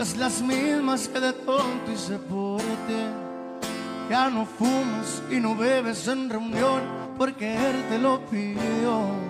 Es 0.00 0.16
las 0.16 0.40
mismas 0.40 1.06
que 1.08 1.20
de 1.20 1.32
tonto 1.34 1.92
hice 1.92 2.18
por 2.18 2.62
ti. 2.86 3.02
Ya 4.08 4.30
no 4.30 4.46
fumas 4.46 4.75
y 5.30 5.40
no 5.40 5.54
bebes 5.56 6.06
en 6.08 6.30
reunión 6.30 6.82
porque 7.18 7.54
él 7.54 7.84
te 7.88 7.98
lo 7.98 8.20
pidió. 8.26 9.25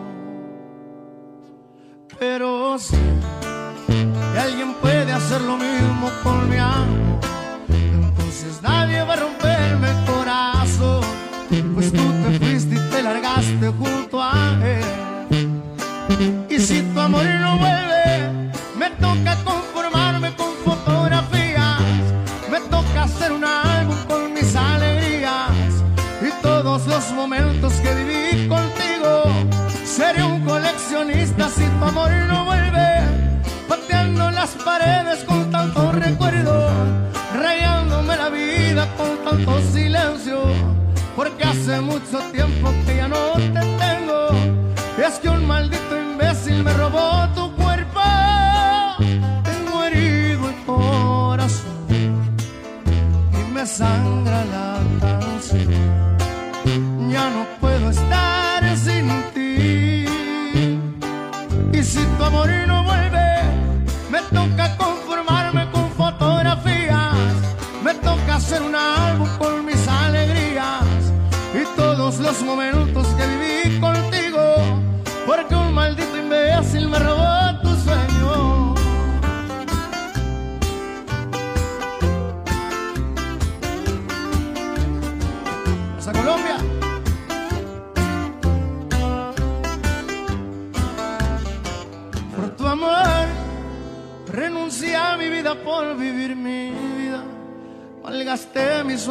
Tanto 39.27 39.61
silencio. 39.73 40.39
Porque 41.17 41.43
hace 41.45 41.81
mucho 41.81 42.19
tiempo 42.33 42.73
que 42.85 42.97
ya 42.97 43.09
no 43.09 43.33
te 43.33 43.63
tengo. 43.85 44.19
Es 45.05 45.19
que 45.19 45.29
un 45.29 45.47
maldito 45.47 45.93
imbécil 45.99 46.63
me 46.63 46.73
robó 46.73 47.27
tu 47.35 47.51
cuerpo. 47.57 48.01
Tengo 49.51 49.85
herido 49.85 50.49
el 50.49 50.57
corazón 50.65 51.87
y 53.39 53.53
me 53.53 53.67
sangra 53.67 54.45
la 54.55 54.79
canción. 55.01 55.69
Ya 57.11 57.31
no 57.31 57.56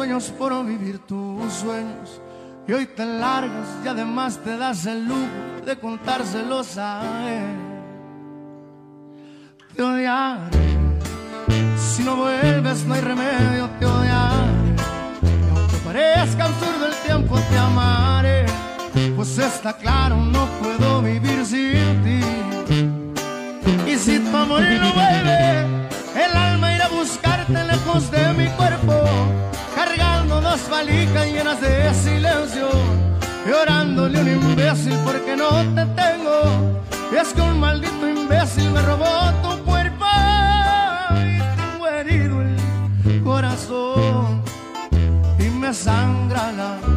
sueños 0.06 0.32
por 0.38 0.64
vivir 0.64 1.00
tus 1.00 1.52
sueños. 1.52 2.20
Y 2.68 2.72
hoy 2.72 2.86
te 2.86 3.04
largas 3.04 3.68
y 3.84 3.88
además 3.88 4.38
te 4.38 4.56
das 4.56 4.86
el 4.86 5.04
lujo 5.04 5.64
de 5.64 5.76
contárselos 5.76 6.78
a 6.78 7.02
él. 7.28 7.56
Te 9.74 9.82
odiaré. 9.82 10.58
Si 11.76 12.04
no 12.04 12.16
vuelves, 12.16 12.84
no 12.84 12.94
hay 12.94 13.00
remedio, 13.00 13.68
te 13.80 13.86
odiaré. 13.86 14.76
Y 15.22 15.56
aunque 15.56 15.76
parezca 15.84 16.44
absurdo 16.44 16.86
el 16.86 16.94
tiempo, 17.04 17.36
te 17.50 17.58
amaré. 17.58 18.46
Pues 19.16 19.38
está 19.38 19.72
claro, 19.76 20.16
no 20.18 20.46
puedo 20.62 21.02
vivir 21.02 21.44
sin 21.44 22.04
ti. 22.04 22.20
Y 23.90 23.96
si 23.96 24.20
tu 24.20 24.36
amor 24.36 24.62
no 24.62 24.92
vuelve, 24.92 25.60
el 26.24 26.36
alma 26.36 26.74
irá 26.76 26.86
a 26.86 26.90
buscarte 26.90 27.64
lejos 27.64 28.08
de 28.12 28.32
mi 28.34 28.46
cuerpo, 28.50 28.94
dos 30.56 30.70
valijas 30.70 31.26
llenas 31.26 31.60
de 31.60 31.94
silencio, 31.94 32.68
llorándole 33.46 34.20
un 34.20 34.28
imbécil 34.28 34.96
porque 35.04 35.36
no 35.36 35.50
te 35.74 35.84
tengo. 36.00 36.36
Es 37.20 37.32
que 37.34 37.40
un 37.40 37.60
maldito 37.60 38.08
imbécil 38.08 38.70
me 38.70 38.82
robó 38.82 39.32
tu 39.42 39.64
cuerpo 39.64 40.06
y 41.14 41.38
tengo 41.60 41.86
herido 41.88 42.42
el 42.42 43.22
corazón 43.22 44.42
y 45.38 45.44
me 45.44 45.72
sangra 45.74 46.52
la 46.52 46.95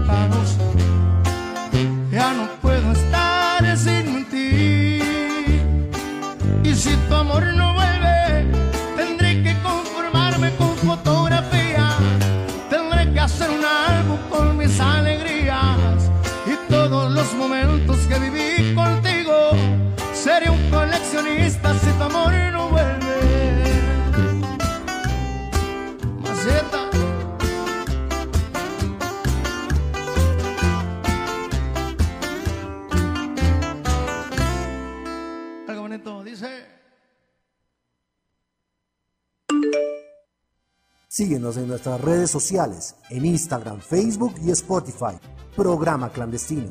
En 41.57 41.67
nuestras 41.67 41.99
redes 41.99 42.29
sociales, 42.29 42.95
en 43.09 43.25
Instagram, 43.25 43.79
Facebook 43.79 44.35
y 44.45 44.51
Spotify. 44.51 45.17
Programa 45.55 46.11
Clandestino. 46.11 46.69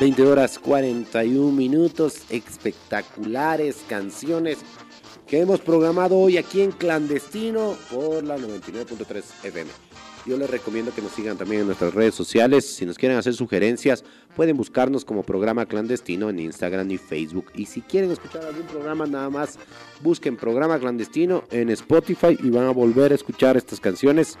20 0.00 0.26
horas 0.26 0.58
41 0.58 1.52
minutos, 1.52 2.22
espectaculares 2.30 3.84
canciones 3.86 4.58
que 5.30 5.38
hemos 5.38 5.60
programado 5.60 6.18
hoy 6.18 6.38
aquí 6.38 6.60
en 6.60 6.72
Clandestino 6.72 7.76
por 7.88 8.24
la 8.24 8.36
99.3 8.36 9.22
FM. 9.44 9.70
Yo 10.26 10.36
les 10.36 10.50
recomiendo 10.50 10.92
que 10.92 11.00
nos 11.00 11.12
sigan 11.12 11.38
también 11.38 11.60
en 11.60 11.68
nuestras 11.68 11.94
redes 11.94 12.16
sociales. 12.16 12.66
Si 12.66 12.84
nos 12.84 12.98
quieren 12.98 13.16
hacer 13.16 13.34
sugerencias, 13.34 14.02
pueden 14.34 14.56
buscarnos 14.56 15.04
como 15.04 15.22
programa 15.22 15.66
clandestino 15.66 16.30
en 16.30 16.40
Instagram 16.40 16.90
y 16.90 16.98
Facebook. 16.98 17.46
Y 17.54 17.66
si 17.66 17.80
quieren 17.80 18.10
escuchar 18.10 18.44
algún 18.44 18.66
programa, 18.66 19.06
nada 19.06 19.30
más 19.30 19.56
busquen 20.02 20.36
programa 20.36 20.80
clandestino 20.80 21.44
en 21.52 21.70
Spotify 21.70 22.36
y 22.42 22.50
van 22.50 22.66
a 22.66 22.72
volver 22.72 23.12
a 23.12 23.14
escuchar 23.14 23.56
estas 23.56 23.78
canciones 23.78 24.36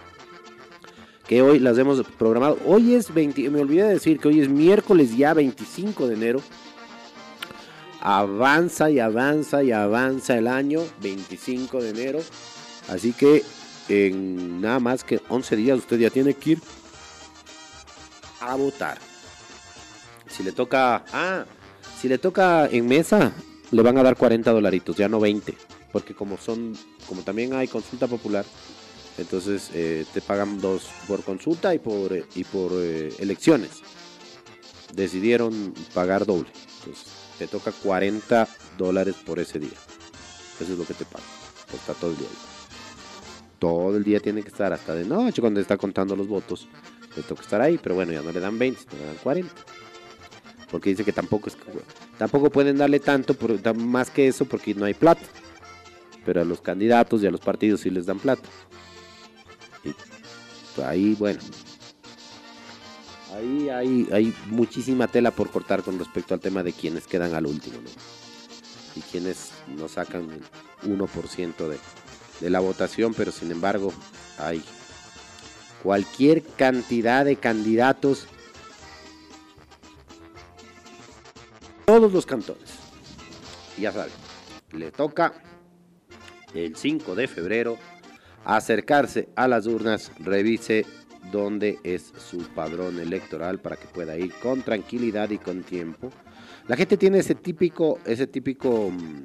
que 1.28 1.40
hoy 1.40 1.60
las 1.60 1.78
hemos 1.78 2.02
programado. 2.18 2.58
Hoy 2.66 2.94
es 2.94 3.14
20, 3.14 3.48
me 3.50 3.60
olvidé 3.60 3.84
de 3.84 3.94
decir 3.94 4.18
que 4.18 4.26
hoy 4.26 4.40
es 4.40 4.48
miércoles 4.48 5.16
ya 5.16 5.34
25 5.34 6.08
de 6.08 6.14
enero. 6.14 6.42
Avanza 8.00 8.90
y 8.90 8.98
avanza 8.98 9.62
y 9.62 9.72
avanza 9.72 10.38
el 10.38 10.48
año 10.48 10.82
25 11.02 11.82
de 11.82 11.90
enero. 11.90 12.20
Así 12.88 13.12
que 13.12 13.44
en 13.88 14.60
nada 14.60 14.80
más 14.80 15.04
que 15.04 15.20
11 15.28 15.56
días 15.56 15.78
usted 15.78 15.98
ya 15.98 16.10
tiene 16.10 16.34
que 16.34 16.50
ir 16.50 16.60
a 18.40 18.54
votar. 18.56 18.98
Si 20.28 20.42
le 20.42 20.52
toca, 20.52 21.04
ah, 21.12 21.44
si 22.00 22.08
le 22.08 22.18
toca 22.18 22.66
en 22.66 22.86
mesa, 22.86 23.32
le 23.70 23.82
van 23.82 23.98
a 23.98 24.02
dar 24.02 24.16
40 24.16 24.50
dolaritos, 24.50 24.96
ya 24.96 25.08
no 25.08 25.20
20, 25.20 25.54
porque 25.92 26.14
como 26.14 26.38
son, 26.38 26.76
como 27.06 27.22
también 27.22 27.52
hay 27.54 27.68
consulta 27.68 28.06
popular, 28.06 28.44
Entonces 29.18 29.70
eh, 29.74 30.06
te 30.14 30.22
pagan 30.22 30.60
dos 30.60 30.88
por 31.06 31.22
consulta 31.22 31.74
y 31.74 31.78
por, 31.78 32.12
y 32.34 32.44
por 32.44 32.72
eh, 32.74 33.12
elecciones. 33.18 33.82
Decidieron 34.94 35.74
pagar 35.92 36.24
doble. 36.24 36.50
Entonces 36.78 37.19
te 37.40 37.46
toca 37.46 37.72
40 37.72 38.46
dólares 38.76 39.14
por 39.24 39.38
ese 39.38 39.58
día. 39.58 39.72
Eso 40.60 40.74
es 40.74 40.78
lo 40.78 40.84
que 40.84 40.92
te 40.92 41.06
pagan. 41.06 41.26
Pues 41.70 41.80
está 41.80 41.94
todo 41.94 42.10
el 42.10 42.18
día. 42.18 42.28
Todo 43.58 43.96
el 43.96 44.04
día 44.04 44.20
tiene 44.20 44.42
que 44.42 44.48
estar 44.48 44.70
hasta 44.74 44.94
de 44.94 45.06
noche 45.06 45.40
cuando 45.40 45.58
está 45.58 45.78
contando 45.78 46.14
los 46.14 46.28
votos. 46.28 46.68
Le 47.16 47.22
toca 47.22 47.40
estar 47.40 47.62
ahí, 47.62 47.78
pero 47.82 47.94
bueno, 47.94 48.12
ya 48.12 48.20
no 48.20 48.30
le 48.30 48.40
dan 48.40 48.58
20, 48.58 48.78
sino 48.82 49.00
le 49.00 49.06
dan 49.06 49.16
40. 49.22 49.50
Porque 50.70 50.90
dice 50.90 51.02
que 51.02 51.12
tampoco 51.14 51.48
es 51.48 51.56
tampoco 52.18 52.50
pueden 52.50 52.76
darle 52.76 53.00
tanto 53.00 53.32
por- 53.32 53.74
más 53.74 54.10
que 54.10 54.28
eso 54.28 54.44
porque 54.44 54.74
no 54.74 54.84
hay 54.84 54.92
plata. 54.92 55.22
Pero 56.26 56.42
a 56.42 56.44
los 56.44 56.60
candidatos 56.60 57.22
y 57.22 57.26
a 57.26 57.30
los 57.30 57.40
partidos 57.40 57.80
sí 57.80 57.88
les 57.88 58.04
dan 58.04 58.18
plata. 58.18 58.46
Y 59.82 60.82
ahí, 60.82 61.14
bueno. 61.18 61.40
Ahí 63.34 63.68
hay, 63.70 64.34
muchísima 64.46 65.06
tela 65.06 65.30
por 65.30 65.50
cortar 65.50 65.82
con 65.82 65.98
respecto 65.98 66.34
al 66.34 66.40
tema 66.40 66.62
de 66.62 66.72
quienes 66.72 67.06
quedan 67.06 67.34
al 67.34 67.46
último, 67.46 67.80
¿no? 67.80 67.90
Y 68.96 69.00
quienes 69.02 69.50
no 69.68 69.88
sacan 69.88 70.28
el 70.82 70.98
1% 70.98 71.68
de, 71.68 71.78
de 72.40 72.50
la 72.50 72.60
votación, 72.60 73.14
pero 73.14 73.30
sin 73.30 73.52
embargo 73.52 73.92
hay 74.38 74.64
cualquier 75.82 76.42
cantidad 76.42 77.24
de 77.24 77.36
candidatos 77.36 78.26
todos 81.86 82.12
los 82.12 82.26
cantones. 82.26 82.70
Ya 83.78 83.92
saben, 83.92 84.12
le 84.72 84.90
toca 84.90 85.34
el 86.54 86.76
5 86.76 87.14
de 87.14 87.28
febrero 87.28 87.78
acercarse 88.44 89.28
a 89.36 89.48
las 89.48 89.66
urnas, 89.66 90.12
revise 90.18 90.86
dónde 91.30 91.78
es 91.84 92.12
su 92.16 92.38
padrón 92.48 92.98
electoral 92.98 93.60
para 93.60 93.76
que 93.76 93.86
pueda 93.86 94.16
ir 94.16 94.32
con 94.34 94.62
tranquilidad 94.62 95.30
y 95.30 95.38
con 95.38 95.62
tiempo. 95.62 96.10
La 96.66 96.76
gente 96.76 96.96
tiene 96.96 97.18
ese 97.18 97.34
típico, 97.34 97.98
ese 98.04 98.26
típico 98.26 98.90
mm, 98.90 99.24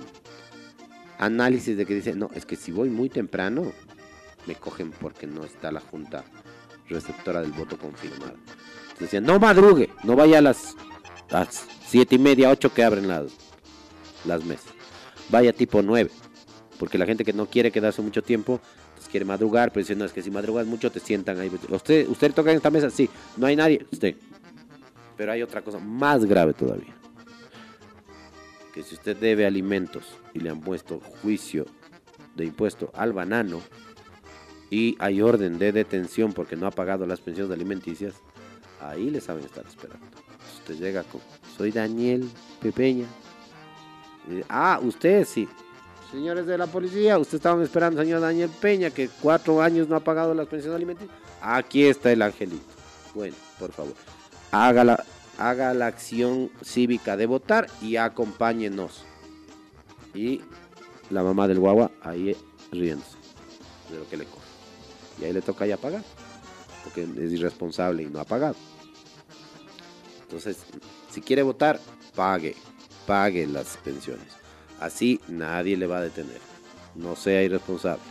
análisis 1.20 1.78
de 1.78 1.86
que 1.86 1.96
dice, 1.96 2.16
no, 2.16 2.30
es 2.34 2.46
que 2.46 2.56
si 2.56 2.72
voy 2.72 2.90
muy 2.90 3.10
temprano, 3.10 3.72
me 4.48 4.56
cogen 4.56 4.92
porque 4.92 5.28
no 5.28 5.44
está 5.44 5.72
la 5.72 5.80
junta 5.80 6.24
receptora 6.90 7.42
del 7.42 7.52
voto 7.52 7.78
confirmada. 7.78 8.36
Decían, 9.00 9.24
no 9.24 9.40
madrugue, 9.40 9.90
no 10.04 10.16
vaya 10.16 10.38
a 10.38 10.42
las, 10.42 10.76
las 11.30 11.66
siete 11.86 12.16
y 12.16 12.20
media, 12.20 12.50
ocho 12.50 12.74
que 12.74 12.84
abren 12.84 13.08
las, 13.08 13.32
las 14.26 14.44
mesas. 14.46 14.74
Vaya 15.30 15.52
tipo 15.54 15.82
9, 15.82 16.12
porque 16.80 16.98
la 16.98 17.06
gente 17.06 17.26
que 17.26 17.34
no 17.34 17.48
quiere 17.48 17.72
quedarse 17.72 18.02
mucho 18.02 18.22
tiempo, 18.22 18.62
quiere 19.16 19.24
madrugar, 19.24 19.72
pero 19.72 19.82
dice, 19.82 19.96
no, 19.96 20.04
es 20.04 20.12
que 20.12 20.22
si 20.22 20.30
madrugas 20.30 20.68
mucho 20.68 20.92
te 20.92 21.00
sientan 21.00 21.40
ahí. 21.40 21.50
¿Usted, 21.70 22.10
usted 22.10 22.34
toca 22.34 22.52
en 22.52 22.58
esta 22.58 22.70
mesa? 22.70 22.90
Sí, 22.90 23.10
no 23.38 23.48
hay 23.48 23.56
nadie, 23.56 23.86
usted. 23.90 24.18
Pero 25.16 25.32
hay 25.32 25.42
otra 25.42 25.62
cosa 25.62 25.80
más 25.80 26.26
grave 26.26 26.52
todavía. 26.54 26.94
Que 28.74 28.84
si 28.84 28.96
usted 28.96 29.16
debe 29.16 29.46
alimentos 29.46 30.04
y 30.34 30.42
le 30.42 30.50
han 30.50 30.60
puesto 30.60 31.00
juicio 31.22 31.66
de 32.36 32.44
impuesto 32.44 32.92
al 32.94 33.14
banano 33.14 33.62
y 34.70 34.98
hay 35.00 35.22
orden 35.22 35.60
de 35.60 35.72
detención 35.72 36.34
porque 36.34 36.58
no 36.58 36.68
ha 36.68 36.72
pagado 36.72 37.06
las 37.06 37.22
pensiones 37.22 37.54
alimenticias, 37.54 38.16
ahí 38.82 39.10
le 39.10 39.22
saben 39.22 39.46
estar 39.46 39.66
esperando. 39.66 40.06
Usted 40.60 40.76
llega 40.76 41.04
con, 41.04 41.22
soy 41.58 41.72
Daniel 41.72 42.30
Pepeña. 42.62 43.06
Ah, 44.50 44.78
usted 44.84 45.24
sí. 45.24 45.48
Señores 46.12 46.46
de 46.46 46.58
la 46.58 46.68
policía, 46.68 47.18
ustedes 47.18 47.40
estaban 47.40 47.62
esperando, 47.62 48.02
señor 48.02 48.22
Daniel 48.22 48.50
Peña, 48.62 48.90
que 48.90 49.10
cuatro 49.22 49.62
años 49.62 49.90
no 49.90 49.96
ha 49.96 50.00
pagado 50.00 50.34
las 50.34 50.48
pensiones 50.48 50.76
alimenticias. 50.76 51.18
Aquí 51.42 51.86
está 51.86 52.12
el 52.12 52.22
angelito. 52.22 52.64
Bueno, 53.14 53.36
por 53.60 53.72
favor, 53.72 53.94
haga 54.52 54.84
la, 54.84 55.04
haga 55.38 55.74
la 55.74 55.88
acción 55.88 56.52
cívica 56.64 57.18
de 57.18 57.26
votar 57.26 57.68
y 57.82 57.96
acompáñenos. 57.98 59.04
Y 60.14 60.42
la 61.10 61.24
mamá 61.24 61.48
del 61.48 61.60
guagua 61.60 61.92
ahí 62.02 62.36
riéndose 62.72 63.18
de 63.92 64.00
lo 64.00 64.10
que 64.10 64.18
le 64.18 64.26
coge. 64.26 64.46
Y 65.20 65.26
ahí 65.26 65.34
le 65.34 65.42
toca 65.42 65.66
ya 65.66 65.78
pagar, 65.78 66.04
porque 66.84 67.04
es 67.04 67.32
irresponsable 67.32 68.04
y 68.04 68.08
no 68.08 68.20
ha 68.20 68.26
pagado. 68.26 68.56
Entonces, 70.24 70.58
si 71.10 71.22
quiere 71.22 71.44
votar, 71.44 71.80
pague, 72.16 72.56
pague 73.06 73.48
las 73.48 73.78
pensiones. 73.78 74.45
Así 74.80 75.20
nadie 75.28 75.78
le 75.78 75.88
va 75.88 75.98
a 75.98 76.02
detener. 76.02 76.40
No 76.96 77.16
sea 77.16 77.44
irresponsable. 77.44 78.04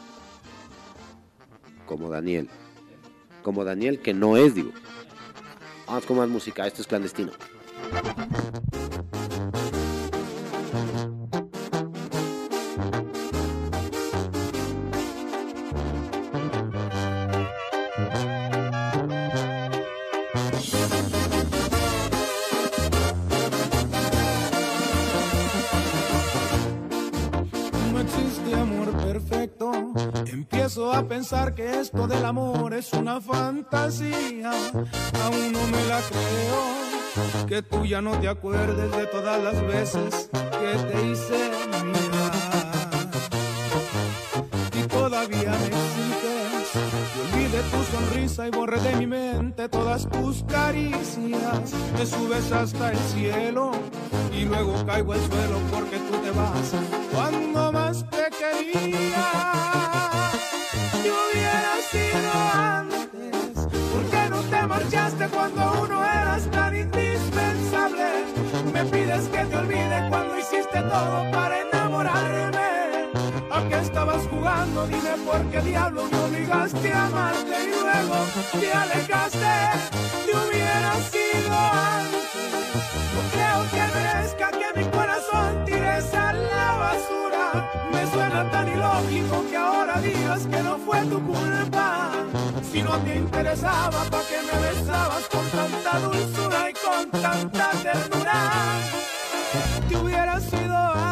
Como 1.86 2.10
Daniel. 2.10 2.48
Como 3.42 3.64
Daniel 3.64 4.00
que 4.00 4.14
no 4.14 4.36
es, 4.36 4.54
digo. 4.54 4.70
Vamos 5.86 6.06
con 6.06 6.16
más 6.16 6.28
música, 6.28 6.66
esto 6.66 6.82
es 6.82 6.88
clandestino. 6.88 7.32
Pensar 31.25 31.55
que 31.55 31.81
esto 31.81 32.07
del 32.07 32.22
amor 32.22 32.75
es 32.75 32.93
una 32.93 33.18
fantasía. 33.18 34.51
Aún 35.25 35.53
no 35.53 35.66
me 35.68 35.83
la 35.87 35.99
creo. 36.03 37.47
Que 37.47 37.62
tú 37.62 37.87
ya 37.87 38.03
no 38.03 38.12
te 38.20 38.29
acuerdes 38.29 38.95
de 38.95 39.07
todas 39.07 39.43
las 39.43 39.59
veces 39.66 40.29
que 40.33 40.93
te 40.93 41.07
hice 41.07 41.51
mirar. 41.83 43.09
Y 44.79 44.87
todavía 44.87 45.51
me 45.51 45.66
exiges 45.68 46.68
que 47.14 47.20
olvide 47.22 47.62
tu 47.72 47.97
sonrisa 47.97 48.47
y 48.47 48.51
borre 48.51 48.81
de 48.81 48.97
mi 48.97 49.07
mente 49.07 49.70
todas 49.70 50.07
tus 50.11 50.45
caricias. 50.45 51.72
Me 51.97 52.05
subes 52.05 52.53
hasta 52.53 52.93
el 52.93 52.99
cielo 52.99 53.70
y 54.31 54.45
luego 54.45 54.75
caigo 54.85 55.14
al 55.14 55.20
suelo 55.20 55.59
porque 55.70 55.97
tú 55.97 56.18
te 56.18 56.31
vas 56.33 56.75
cuando 57.14 57.72
más 57.72 58.05
te 58.11 58.29
quería. 58.29 59.53
Cuando 65.29 65.83
uno 65.83 66.05
eras 66.05 66.51
tan 66.51 66.77
indispensable? 66.77 68.05
Me 68.72 68.85
pides 68.85 69.29
que 69.29 69.45
te 69.45 69.57
olvide 69.57 70.07
cuando 70.11 70.39
hiciste 70.39 70.81
todo 70.83 71.31
para 71.31 71.61
enamorarme. 71.61 73.11
¿A 73.51 73.68
qué 73.68 73.79
estabas 73.81 74.27
jugando? 74.29 74.87
Dime 74.87 75.14
por 75.25 75.41
qué 75.51 75.61
diablo 75.61 76.09
me 76.11 76.18
obligaste 76.18 76.93
a 76.93 77.07
amarte 77.07 77.64
y 77.64 77.70
luego 77.70 78.16
te 78.61 78.72
alejaste. 78.72 79.55
Si 80.25 80.31
hubiera 80.31 80.95
sido 81.12 81.53
antes, 81.53 82.51
no 83.14 83.20
creo 83.33 83.61
que 83.70 83.83
merezca 83.95 84.51
que 84.51 84.63
tan 88.51 88.68
ilógico 88.68 89.45
que 89.51 89.57
ahora 89.57 90.01
digas 90.01 90.47
que 90.47 90.62
no 90.62 90.78
fue 90.78 91.01
tu 91.07 91.20
culpa. 91.24 92.11
Si 92.70 92.82
no 92.82 92.99
te 92.99 93.16
interesaba, 93.16 94.05
¿pa' 94.11 94.22
qué 94.28 94.38
me 94.42 94.57
besabas 94.68 95.28
con 95.28 95.47
tanta 95.51 95.99
dulzura 96.01 96.70
y 96.70 96.72
con 96.72 97.22
tanta 97.22 97.70
ternura? 97.82 98.34
Que 99.88 99.97
hubiera 99.97 100.40
sido 100.40 101.03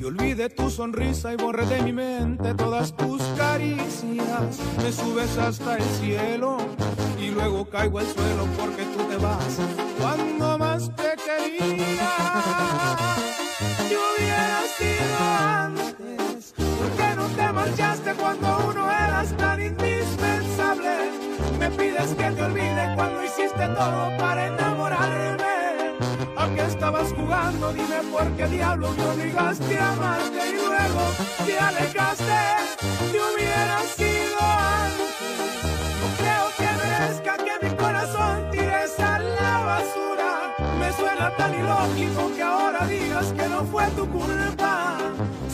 que 0.00 0.06
olvide 0.06 0.48
tu 0.48 0.70
sonrisa 0.70 1.34
y 1.34 1.36
borre 1.36 1.66
de 1.66 1.82
mi 1.82 1.92
mente 1.92 2.54
todas 2.54 2.96
tus 2.96 3.20
caricias. 3.36 4.58
Me 4.82 4.90
subes 4.90 5.36
hasta 5.36 5.76
el 5.76 5.82
cielo 6.00 6.56
y 7.18 7.30
luego 7.30 7.68
caigo 7.68 7.98
al 7.98 8.06
suelo 8.06 8.46
porque 8.58 8.84
tú 8.84 9.04
te 9.04 9.16
vas 9.18 9.58
cuando 9.98 10.56
más 10.58 10.90
te 10.96 11.10
quería. 11.26 12.10
Si 13.88 13.94
hubiera 13.94 14.62
sido 14.78 15.18
antes, 15.38 16.54
¿por 16.56 16.90
qué 16.96 17.14
no 17.16 17.26
te 17.26 17.52
marchaste 17.52 18.14
cuando 18.14 18.70
uno 18.70 18.90
eras 18.90 19.36
tan 19.36 19.60
indispensable? 19.60 21.10
Me 21.58 21.70
pides 21.72 22.14
que 22.14 22.30
te 22.30 22.42
olvide 22.42 22.94
cuando 22.96 23.22
hiciste 23.22 23.66
todo 23.76 24.16
para. 24.18 24.59
¿A 26.50 26.54
qué 26.54 26.62
estabas 26.62 27.12
jugando? 27.12 27.72
Dime 27.72 28.02
por 28.10 28.26
qué 28.32 28.46
diablo 28.46 28.92
me 28.96 29.04
obligaste 29.04 29.78
a 29.78 29.92
amarte 29.92 30.48
y 30.48 30.54
luego 30.56 31.02
te 31.46 31.58
alejaste. 31.58 32.40
Te 33.12 33.18
hubiera 33.18 33.78
sido 33.96 34.38
antes. 34.40 35.10
No 36.00 36.06
creo 36.18 36.46
que 36.58 36.68
merezca 36.82 37.36
que 37.36 37.66
mi 37.66 37.76
corazón 37.76 38.50
tires 38.50 38.98
a 38.98 39.18
la 39.20 39.58
basura. 39.64 40.54
Me 40.78 40.92
suena 40.92 41.36
tan 41.36 41.54
ilógico 41.54 42.32
que 42.34 42.42
ahora 42.42 42.86
digas 42.86 43.26
que 43.32 43.48
no 43.48 43.64
fue 43.66 43.86
tu 43.90 44.08
culpa. 44.08 44.98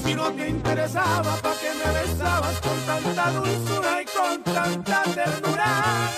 Si 0.03 0.15
no 0.15 0.31
te 0.33 0.49
interesaba, 0.49 1.37
¿para 1.43 1.57
qué 1.57 1.73
me 1.75 1.93
besabas 2.01 2.61
con 2.61 2.79
tanta 2.87 3.31
dulzura 3.33 4.03
y 4.03 4.05
con 4.07 4.43
tanta 4.55 5.03
ternura? 5.03 6.11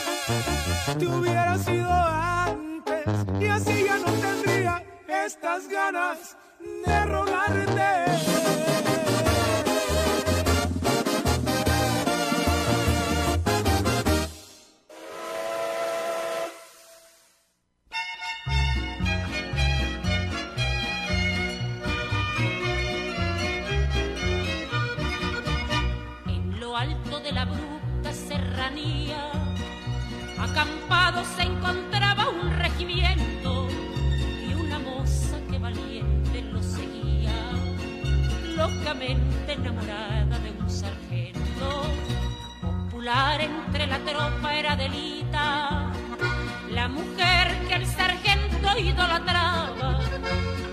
Te 0.99 1.07
hubiera 1.07 1.59
sido 1.59 1.91
antes 1.91 2.68
y 3.41 3.47
así 3.47 3.85
ya 3.85 3.99
no 3.99 4.12
tendría 4.12 4.67
estas 5.09 5.68
ganas 5.68 6.36
de 6.86 7.06
rogarte. 7.06 7.88
Alto 26.78 27.18
de 27.18 27.32
la 27.32 27.44
bruta 27.44 28.12
serranía, 28.12 29.32
acampado 30.38 31.24
se 31.24 31.42
enamorada 38.91 40.39
de 40.39 40.51
un 40.51 40.70
sargento. 40.70 41.82
Popular 42.62 43.41
entre 43.41 43.86
la 43.86 43.99
tropa 43.99 44.55
era 44.55 44.76
delita, 44.76 45.93
la 46.70 46.89
mujer 46.89 47.55
que 47.68 47.74
el 47.74 47.86
sargento 47.86 48.78
idolatraba, 48.78 50.01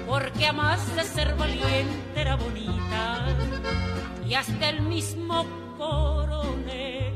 porque 0.07 0.47
a 0.47 0.53
más 0.53 0.95
de 0.95 1.03
ser 1.03 1.35
valiente 1.35 2.21
era 2.21 2.37
bonita 2.37 3.25
y 4.25 4.33
hasta 4.33 4.69
el 4.69 4.81
mismo 4.81 5.45
coronel 5.77 7.13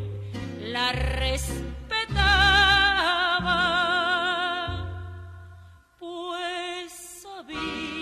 la 0.60 0.92
respetaba, 0.92 1.80
pues 5.98 6.92
sabía 7.24 7.99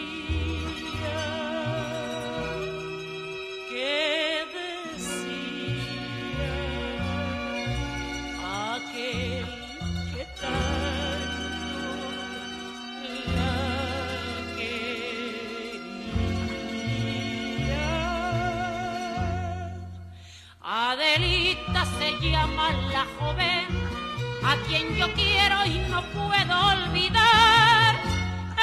quien 24.68 24.96
yo 24.96 25.12
quiero 25.14 25.66
y 25.66 25.80
no 25.90 26.02
puedo 26.12 26.56
olvidar. 26.74 27.96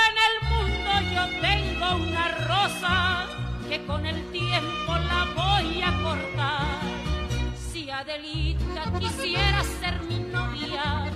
En 0.07 0.15
el 0.29 0.35
mundo 0.51 0.91
yo 1.15 1.25
tengo 1.41 1.97
una 1.97 2.29
rosa 2.47 3.27
que 3.69 3.85
con 3.87 4.05
el 4.05 4.31
tiempo 4.31 4.93
la 4.93 5.27
voy 5.35 5.83
a 5.83 5.93
cortar. 6.03 6.81
Si 7.57 7.91
Adelita 7.91 8.93
quisiera 8.99 9.63
ser 9.81 10.01
mi 10.03 10.19
novia 10.19 11.11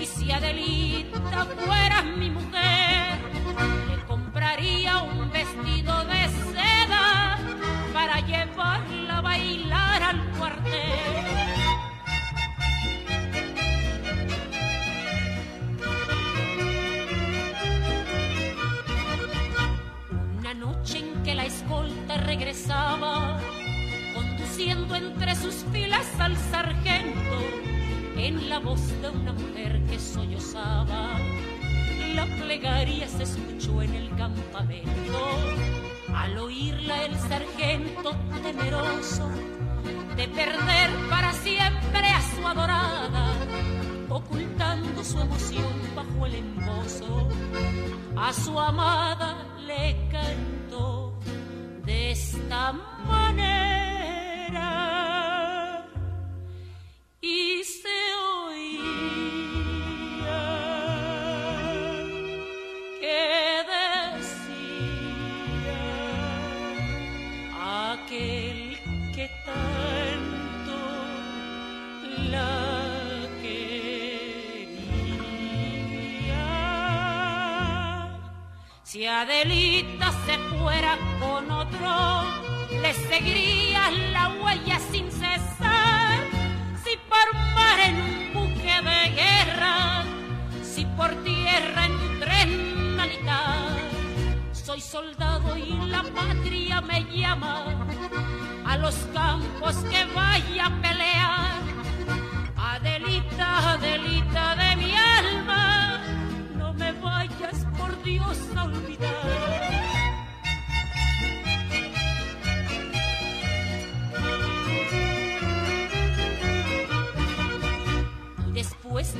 y 0.00 0.06
si 0.06 0.32
Adelita 0.32 1.46
fuera 1.64 2.02
mi 2.02 2.30
mujer, 2.30 2.83
conduciendo 24.14 24.94
entre 24.94 25.34
sus 25.34 25.64
filas 25.72 26.06
al 26.18 26.36
sargento, 26.36 27.36
en 28.16 28.48
la 28.48 28.58
voz 28.58 28.80
de 29.02 29.10
una 29.10 29.32
mujer 29.32 29.82
que 29.90 29.98
sollozaba, 29.98 31.18
la 32.14 32.26
plegaria 32.40 33.08
se 33.08 33.24
escuchó 33.24 33.82
en 33.82 33.94
el 33.94 34.08
campamento. 34.16 35.18
Al 36.14 36.38
oírla 36.38 37.04
el 37.04 37.18
sargento 37.18 38.16
temeroso 38.42 39.28
de 40.16 40.28
perder 40.28 40.90
para 41.10 41.32
siempre 41.32 42.06
a 42.08 42.22
su 42.22 42.46
adorada, 42.46 43.32
ocultando 44.08 45.02
su 45.02 45.20
emoción 45.20 45.74
bajo 45.96 46.26
el 46.26 46.34
embozo, 46.36 47.28
a 48.16 48.32
su 48.32 48.58
amada 48.60 49.56
le 49.66 50.08
cantó 50.08 50.53
esta 52.34 52.72
manera 53.06 53.73
Si 78.94 79.04
Adelita 79.06 80.12
se 80.24 80.38
fuera 80.56 80.96
con 81.18 81.50
otro, 81.50 82.22
le 82.80 82.94
seguiría 82.94 83.90
la 83.90 84.28
huella 84.40 84.78
sin 84.78 85.10
cesar. 85.10 86.20
Si 86.84 86.96
por 87.08 87.34
mar 87.56 87.80
en 87.80 87.96
un 87.96 88.32
buque 88.32 88.76
de 88.88 89.10
guerra, 89.20 90.04
si 90.62 90.86
por 90.96 91.10
tierra 91.24 91.86
en 91.86 91.92
un 91.92 92.20
tren 92.20 92.96
militar, 92.96 93.66
soy 94.52 94.80
soldado 94.80 95.56
y 95.58 95.72
la 95.88 96.04
patria 96.04 96.80
me 96.80 97.00
llama 97.12 97.64
a 98.64 98.76
los 98.76 98.94
campos 99.12 99.74
que 99.90 100.04
vaya 100.14 100.66
a 100.66 100.80
pelear. 100.80 101.54
Adelita, 102.56 103.72
Adelita 103.72 104.54
de 104.54 104.63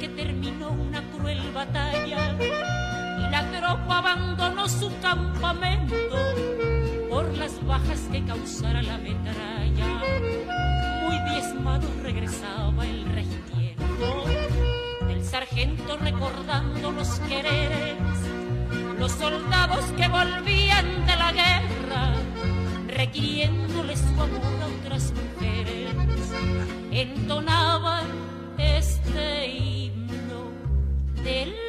terminó 0.09 0.70
una 0.70 1.02
cruel 1.11 1.40
batalla. 1.52 2.36
Y 3.18 3.30
la 3.30 3.50
tropa 3.50 3.98
abandonó 3.98 4.68
su 4.68 4.90
campamento 5.00 5.94
por 7.11 7.36
las 7.38 7.64
bajas 7.64 8.09
que 8.11 8.24
causara 8.24 8.82
la 8.82 8.98
metralla, 8.98 10.02
muy 11.02 11.18
diezmado 11.30 11.88
regresaba 12.02 12.84
el 12.86 13.05
regimiento 13.05 14.24
del 15.07 15.24
sargento 15.24 15.96
recordando 15.96 16.90
los 16.92 17.20
quereres, 17.20 17.96
los 18.98 19.12
soldados 19.12 19.84
que 19.96 20.09
volvían 20.09 21.07
de 21.07 21.16
la 21.16 21.32
guerra, 21.32 22.14
requiriéndole 22.88 23.96
su 23.96 24.09
amor 24.09 24.40
a 24.62 24.66
otras 24.80 25.12
mujeres, 25.12 25.94
entonaban 26.90 28.23
de 31.24 31.63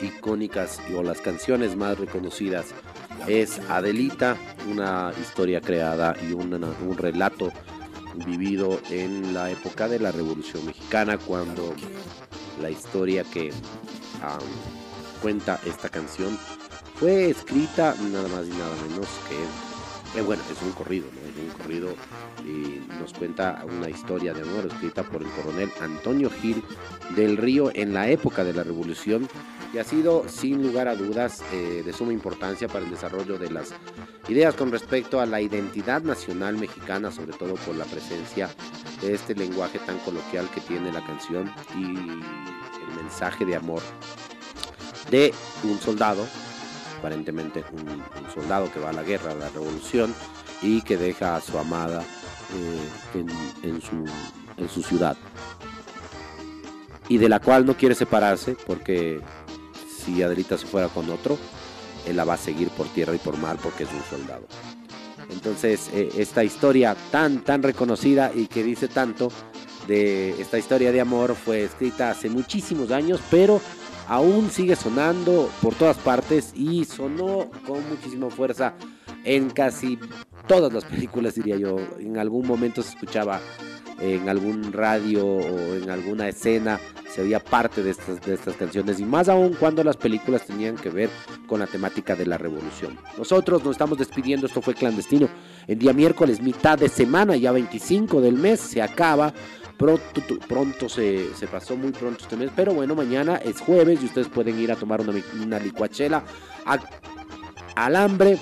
icónicas 0.00 0.80
o 0.96 1.02
las 1.02 1.20
canciones 1.20 1.76
más 1.76 1.98
reconocidas 1.98 2.66
es 3.26 3.58
Adelita, 3.70 4.36
una 4.70 5.12
historia 5.20 5.60
creada 5.60 6.14
y 6.28 6.32
un 6.32 6.96
relato 6.96 7.52
vivido 8.26 8.80
en 8.90 9.34
la 9.34 9.50
época 9.50 9.88
de 9.88 9.98
la 9.98 10.12
Revolución 10.12 10.66
Mexicana, 10.66 11.18
cuando 11.18 11.74
la 12.60 12.70
historia 12.70 13.24
que 13.24 13.52
cuenta 15.20 15.58
esta 15.66 15.88
canción 15.88 16.38
fue 16.94 17.30
escrita 17.30 17.94
nada 18.12 18.28
más 18.28 18.46
y 18.46 18.50
nada 18.50 18.74
menos 18.88 19.08
que, 19.28 20.18
eh, 20.18 20.22
bueno, 20.22 20.42
es 20.50 20.62
un 20.62 20.72
corrido, 20.72 21.06
¿no? 21.12 21.28
Es 21.28 21.52
un 21.52 21.58
corrido 21.58 21.88
y 22.44 22.80
nos 23.00 23.12
cuenta 23.12 23.64
una 23.78 23.88
historia 23.88 24.32
de 24.32 24.42
amor 24.42 24.66
escrita 24.66 25.02
por 25.02 25.22
el 25.22 25.28
coronel 25.30 25.70
Antonio 25.80 26.30
Gil 26.30 26.62
del 27.16 27.36
Río 27.36 27.70
en 27.74 27.94
la 27.94 28.08
época 28.08 28.44
de 28.44 28.52
la 28.52 28.62
Revolución 28.62 29.28
y 29.74 29.78
ha 29.78 29.84
sido 29.84 30.24
sin 30.28 30.62
lugar 30.62 30.86
a 30.86 30.94
dudas 30.94 31.42
eh, 31.52 31.82
de 31.84 31.92
suma 31.92 32.12
importancia 32.12 32.68
para 32.68 32.84
el 32.84 32.90
desarrollo 32.90 33.38
de 33.38 33.50
las 33.50 33.74
ideas 34.28 34.54
con 34.54 34.70
respecto 34.70 35.20
a 35.20 35.26
la 35.26 35.40
identidad 35.40 36.00
nacional 36.02 36.56
mexicana, 36.56 37.10
sobre 37.10 37.32
todo 37.32 37.56
por 37.56 37.74
la 37.74 37.84
presencia 37.84 38.48
de 39.02 39.14
este 39.14 39.34
lenguaje 39.34 39.80
tan 39.80 39.98
coloquial 39.98 40.48
que 40.54 40.60
tiene 40.60 40.92
la 40.92 41.04
canción 41.04 41.52
y 41.76 41.84
el 41.84 43.02
mensaje 43.02 43.44
de 43.44 43.56
amor 43.56 43.82
de 45.10 45.34
un 45.64 45.80
soldado, 45.80 46.24
aparentemente 47.00 47.64
un, 47.72 48.32
soldado 48.32 48.72
que 48.72 48.78
va 48.78 48.90
a 48.90 48.92
la 48.92 49.02
guerra, 49.02 49.32
a 49.32 49.34
la 49.34 49.48
revolución 49.48 50.14
y 50.62 50.82
que 50.82 50.96
deja 50.96 51.34
a 51.34 51.40
su 51.40 51.58
amada 51.58 52.04
eh, 53.14 53.24
en 53.64 54.68
su 54.68 54.82
ciudad. 54.82 55.16
Y 57.08 57.18
de 57.18 57.28
la 57.28 57.40
cual 57.40 57.66
no 57.66 57.76
quiere 57.76 57.94
separarse 57.94 58.56
porque 58.66 59.20
si 60.04 60.22
Adelita 60.22 60.58
se 60.58 60.66
fuera 60.66 60.88
con 60.88 61.10
otro, 61.10 61.38
él 62.06 62.16
la 62.16 62.24
va 62.24 62.34
a 62.34 62.38
seguir 62.38 62.68
por 62.68 62.86
tierra 62.88 63.14
y 63.14 63.18
por 63.18 63.38
mar 63.38 63.56
porque 63.62 63.84
es 63.84 63.90
un 63.92 64.02
soldado. 64.10 64.46
Entonces, 65.30 65.90
eh, 65.92 66.10
esta 66.18 66.44
historia 66.44 66.96
tan, 67.10 67.42
tan 67.42 67.62
reconocida 67.62 68.30
y 68.34 68.46
que 68.46 68.62
dice 68.62 68.88
tanto 68.88 69.32
de 69.88 70.40
esta 70.40 70.58
historia 70.58 70.92
de 70.92 71.00
amor 71.00 71.34
fue 71.34 71.64
escrita 71.64 72.10
hace 72.10 72.28
muchísimos 72.28 72.90
años, 72.90 73.20
pero 73.30 73.60
aún 74.08 74.50
sigue 74.50 74.76
sonando 74.76 75.50
por 75.62 75.74
todas 75.74 75.96
partes 75.96 76.52
y 76.54 76.84
sonó 76.84 77.50
con 77.66 77.88
muchísima 77.88 78.30
fuerza 78.30 78.74
en 79.24 79.50
casi 79.50 79.98
todas 80.46 80.72
las 80.72 80.84
películas, 80.84 81.34
diría 81.34 81.56
yo. 81.56 81.76
En 81.98 82.18
algún 82.18 82.46
momento 82.46 82.82
se 82.82 82.90
escuchaba 82.90 83.40
en 84.00 84.28
algún 84.28 84.72
radio 84.72 85.24
o 85.24 85.74
en 85.74 85.90
alguna 85.90 86.28
escena 86.28 86.80
se 87.14 87.22
oía 87.22 87.38
parte 87.38 87.82
de 87.82 87.90
estas, 87.90 88.20
de 88.22 88.34
estas 88.34 88.56
canciones 88.56 88.98
y 88.98 89.04
más 89.04 89.28
aún 89.28 89.54
cuando 89.54 89.84
las 89.84 89.96
películas 89.96 90.44
tenían 90.46 90.74
que 90.74 90.90
ver 90.90 91.10
con 91.46 91.60
la 91.60 91.66
temática 91.66 92.16
de 92.16 92.26
la 92.26 92.38
revolución. 92.38 92.98
Nosotros 93.16 93.62
nos 93.62 93.72
estamos 93.72 93.98
despidiendo, 93.98 94.46
esto 94.46 94.60
fue 94.60 94.74
clandestino. 94.74 95.28
En 95.68 95.78
día 95.78 95.92
miércoles, 95.92 96.40
mitad 96.40 96.76
de 96.76 96.88
semana, 96.88 97.36
ya 97.36 97.52
25 97.52 98.20
del 98.20 98.34
mes, 98.34 98.58
se 98.58 98.82
acaba. 98.82 99.32
Pronto, 99.76 100.22
pronto 100.48 100.88
se, 100.88 101.34
se 101.34 101.46
pasó 101.46 101.76
muy 101.76 101.90
pronto 101.90 102.22
este 102.22 102.36
mes, 102.36 102.50
pero 102.54 102.72
bueno, 102.74 102.94
mañana 102.94 103.36
es 103.36 103.60
jueves 103.60 104.00
y 104.02 104.06
ustedes 104.06 104.28
pueden 104.28 104.58
ir 104.58 104.70
a 104.70 104.76
tomar 104.76 105.00
una, 105.00 105.12
una 105.42 105.58
licuachela 105.58 106.24
a 106.64 106.78
Alambre 107.74 108.38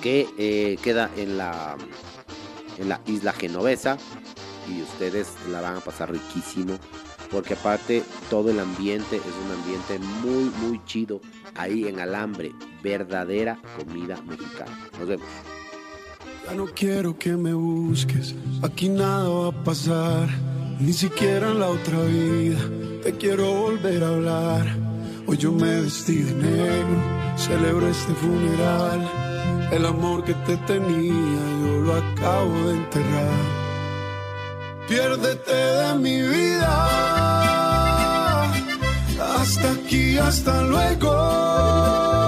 que 0.00 0.26
eh, 0.36 0.76
queda 0.82 1.08
en 1.16 1.38
la, 1.38 1.76
en 2.78 2.88
la 2.88 3.00
isla 3.06 3.32
genovesa 3.32 3.96
y 4.68 4.82
ustedes 4.82 5.28
la 5.50 5.60
van 5.60 5.76
a 5.76 5.80
pasar 5.80 6.10
riquísimo 6.12 6.78
porque 7.30 7.54
aparte 7.54 8.02
todo 8.30 8.50
el 8.50 8.60
ambiente 8.60 9.16
es 9.16 9.22
un 9.44 9.52
ambiente 9.52 9.98
muy 10.22 10.50
muy 10.60 10.84
chido 10.84 11.20
ahí 11.54 11.88
en 11.88 12.00
Alambre, 12.00 12.52
verdadera 12.82 13.58
comida 13.76 14.20
mexicana. 14.22 14.88
Nos 14.98 15.08
vemos. 15.08 15.26
Ya 16.46 16.54
no 16.54 16.66
quiero 16.66 17.18
que 17.18 17.32
me 17.32 17.54
busques, 17.54 18.34
aquí 18.62 18.88
nada 18.88 19.28
va 19.28 19.48
a 19.48 19.64
pasar, 19.64 20.28
ni 20.78 20.92
siquiera 20.92 21.50
en 21.50 21.60
la 21.60 21.68
otra 21.68 22.02
vida 22.02 22.58
te 23.02 23.12
quiero 23.16 23.52
volver 23.52 24.02
a 24.02 24.08
hablar. 24.08 24.66
Hoy 25.26 25.36
yo 25.36 25.52
me 25.52 25.80
vestí 25.80 26.22
de 26.22 26.34
negro, 26.34 27.02
celebro 27.36 27.88
este 27.88 28.14
funeral, 28.14 29.10
el 29.72 29.84
amor 29.86 30.24
que 30.24 30.34
te 30.34 30.56
tenía 30.58 31.12
yo 31.66 31.80
lo 31.80 31.94
acabo 31.94 32.68
de 32.68 32.76
enterrar. 32.76 33.63
Piérdete 34.88 35.54
de 35.54 35.94
mi 35.94 36.20
vida, 36.20 36.72
hasta 39.40 39.72
aquí, 39.72 40.18
hasta 40.18 40.62
luego. 40.62 42.23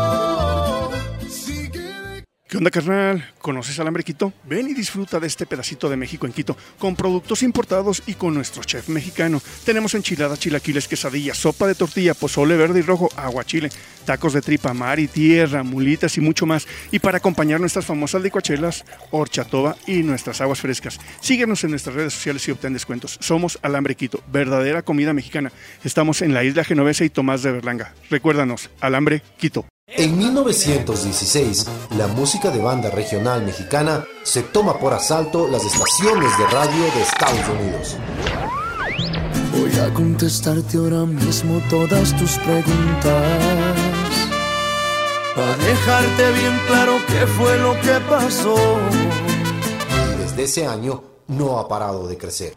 ¿Qué 2.57 2.59
onda, 2.59 2.70
carnal? 2.70 3.34
¿Conoces 3.38 3.78
Alambre 3.80 4.02
Quito? 4.02 4.32
Ven 4.44 4.66
y 4.66 4.72
disfruta 4.72 5.20
de 5.20 5.26
este 5.26 5.44
pedacito 5.44 5.90
de 5.90 5.96
México 5.98 6.24
en 6.24 6.32
Quito, 6.32 6.57
con 6.78 6.96
productos 6.96 7.42
importados 7.42 8.02
y 8.07 8.14
con 8.14 8.32
nuestro 8.32 8.64
chef 8.64 8.88
mexicano. 8.88 9.42
Tenemos 9.66 9.94
enchiladas, 9.94 10.40
chilaquiles, 10.40 10.88
quesadillas, 10.88 11.36
sopa 11.36 11.66
de 11.66 11.74
tortilla, 11.74 12.14
pozole 12.14 12.57
verde 12.57 12.78
y 12.78 12.82
rojo, 12.82 13.11
aguachile, 13.14 13.68
tacos 14.07 14.32
de 14.32 14.40
tripa, 14.40 14.72
mar 14.72 14.98
y 14.98 15.07
tierra, 15.07 15.64
mulitas 15.64 16.16
y 16.16 16.22
mucho 16.22 16.46
más. 16.46 16.66
Y 16.90 16.98
para 16.98 17.18
acompañar 17.18 17.61
nuestras 17.61 17.84
famosas 17.84 18.22
licuachelas, 18.22 18.86
horchatoba 19.11 19.76
y 19.86 20.02
nuestras 20.02 20.40
aguas 20.40 20.62
frescas. 20.62 20.98
Síguenos 21.20 21.62
en 21.62 21.72
nuestras 21.72 21.94
redes 21.94 22.14
sociales 22.14 22.48
y 22.48 22.52
obtén 22.52 22.72
descuentos. 22.72 23.18
Somos 23.20 23.59
Alambre 23.61 23.96
Quito, 23.96 24.22
verdadera 24.32 24.80
comida 24.80 25.12
mexicana. 25.12 25.52
Estamos 25.84 26.22
en 26.22 26.32
la 26.32 26.42
isla 26.42 26.64
Genovesa 26.64 27.04
y 27.04 27.11
Tomás 27.11 27.42
de 27.42 27.52
Berlanga. 27.52 27.92
Recuérdanos, 28.09 28.70
Alambre 28.80 29.20
Quito. 29.36 29.66
En 29.89 30.18
1916, 30.18 31.64
la 31.97 32.09
música 32.09 32.51
de 32.51 32.59
banda 32.61 32.91
regional 32.91 33.47
mexicana 33.47 34.05
se 34.24 34.43
toma 34.43 34.80
por 34.80 34.93
asalto 34.93 35.47
las 35.47 35.64
estaciones 35.64 36.37
de 36.37 36.47
radio 36.49 36.82
de 36.82 37.03
Estados 37.03 37.49
Unidos. 37.49 37.97
Voy 39.53 39.78
a 39.78 39.95
contestarte 39.95 40.76
ahora 40.76 41.07
mismo 41.07 41.62
todas 41.70 42.16
tus 42.16 42.37
preguntas. 42.39 43.39
Para 45.37 45.57
dejarte 45.57 46.32
bien 46.32 46.61
claro 46.66 46.95
qué 47.07 47.26
fue 47.28 47.57
lo 47.59 47.74
que 47.80 48.01
pasó. 48.11 48.57
Y 50.14 50.22
desde 50.22 50.43
ese 50.43 50.66
año 50.66 51.05
no 51.28 51.61
ha 51.61 51.68
parado 51.68 52.09
de 52.09 52.18
crecer. 52.18 52.55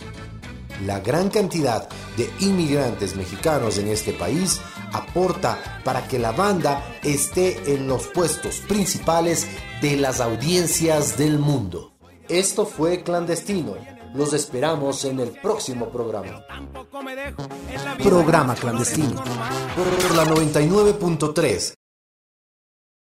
La 0.85 0.99
gran 0.99 1.29
cantidad 1.29 1.89
de 2.15 2.29
inmigrantes 2.39 3.15
mexicanos 3.15 3.77
en 3.77 3.87
este 3.87 4.13
país 4.13 4.61
aporta 4.93 5.81
para 5.83 6.07
que 6.07 6.19
la 6.19 6.31
banda 6.31 6.83
esté 7.03 7.73
en 7.73 7.87
los 7.87 8.07
puestos 8.07 8.59
principales 8.61 9.47
de 9.81 9.97
las 9.97 10.21
audiencias 10.21 11.17
del 11.17 11.39
mundo. 11.39 11.93
Esto 12.27 12.65
fue 12.65 13.03
clandestino. 13.03 13.75
Los 14.13 14.33
esperamos 14.33 15.05
en 15.05 15.19
el 15.19 15.29
próximo 15.29 15.89
programa. 15.89 16.43
Programa 18.01 18.55
clandestino. 18.55 19.23
Por 19.75 20.15
la 20.15 20.25
99.3 20.25 21.73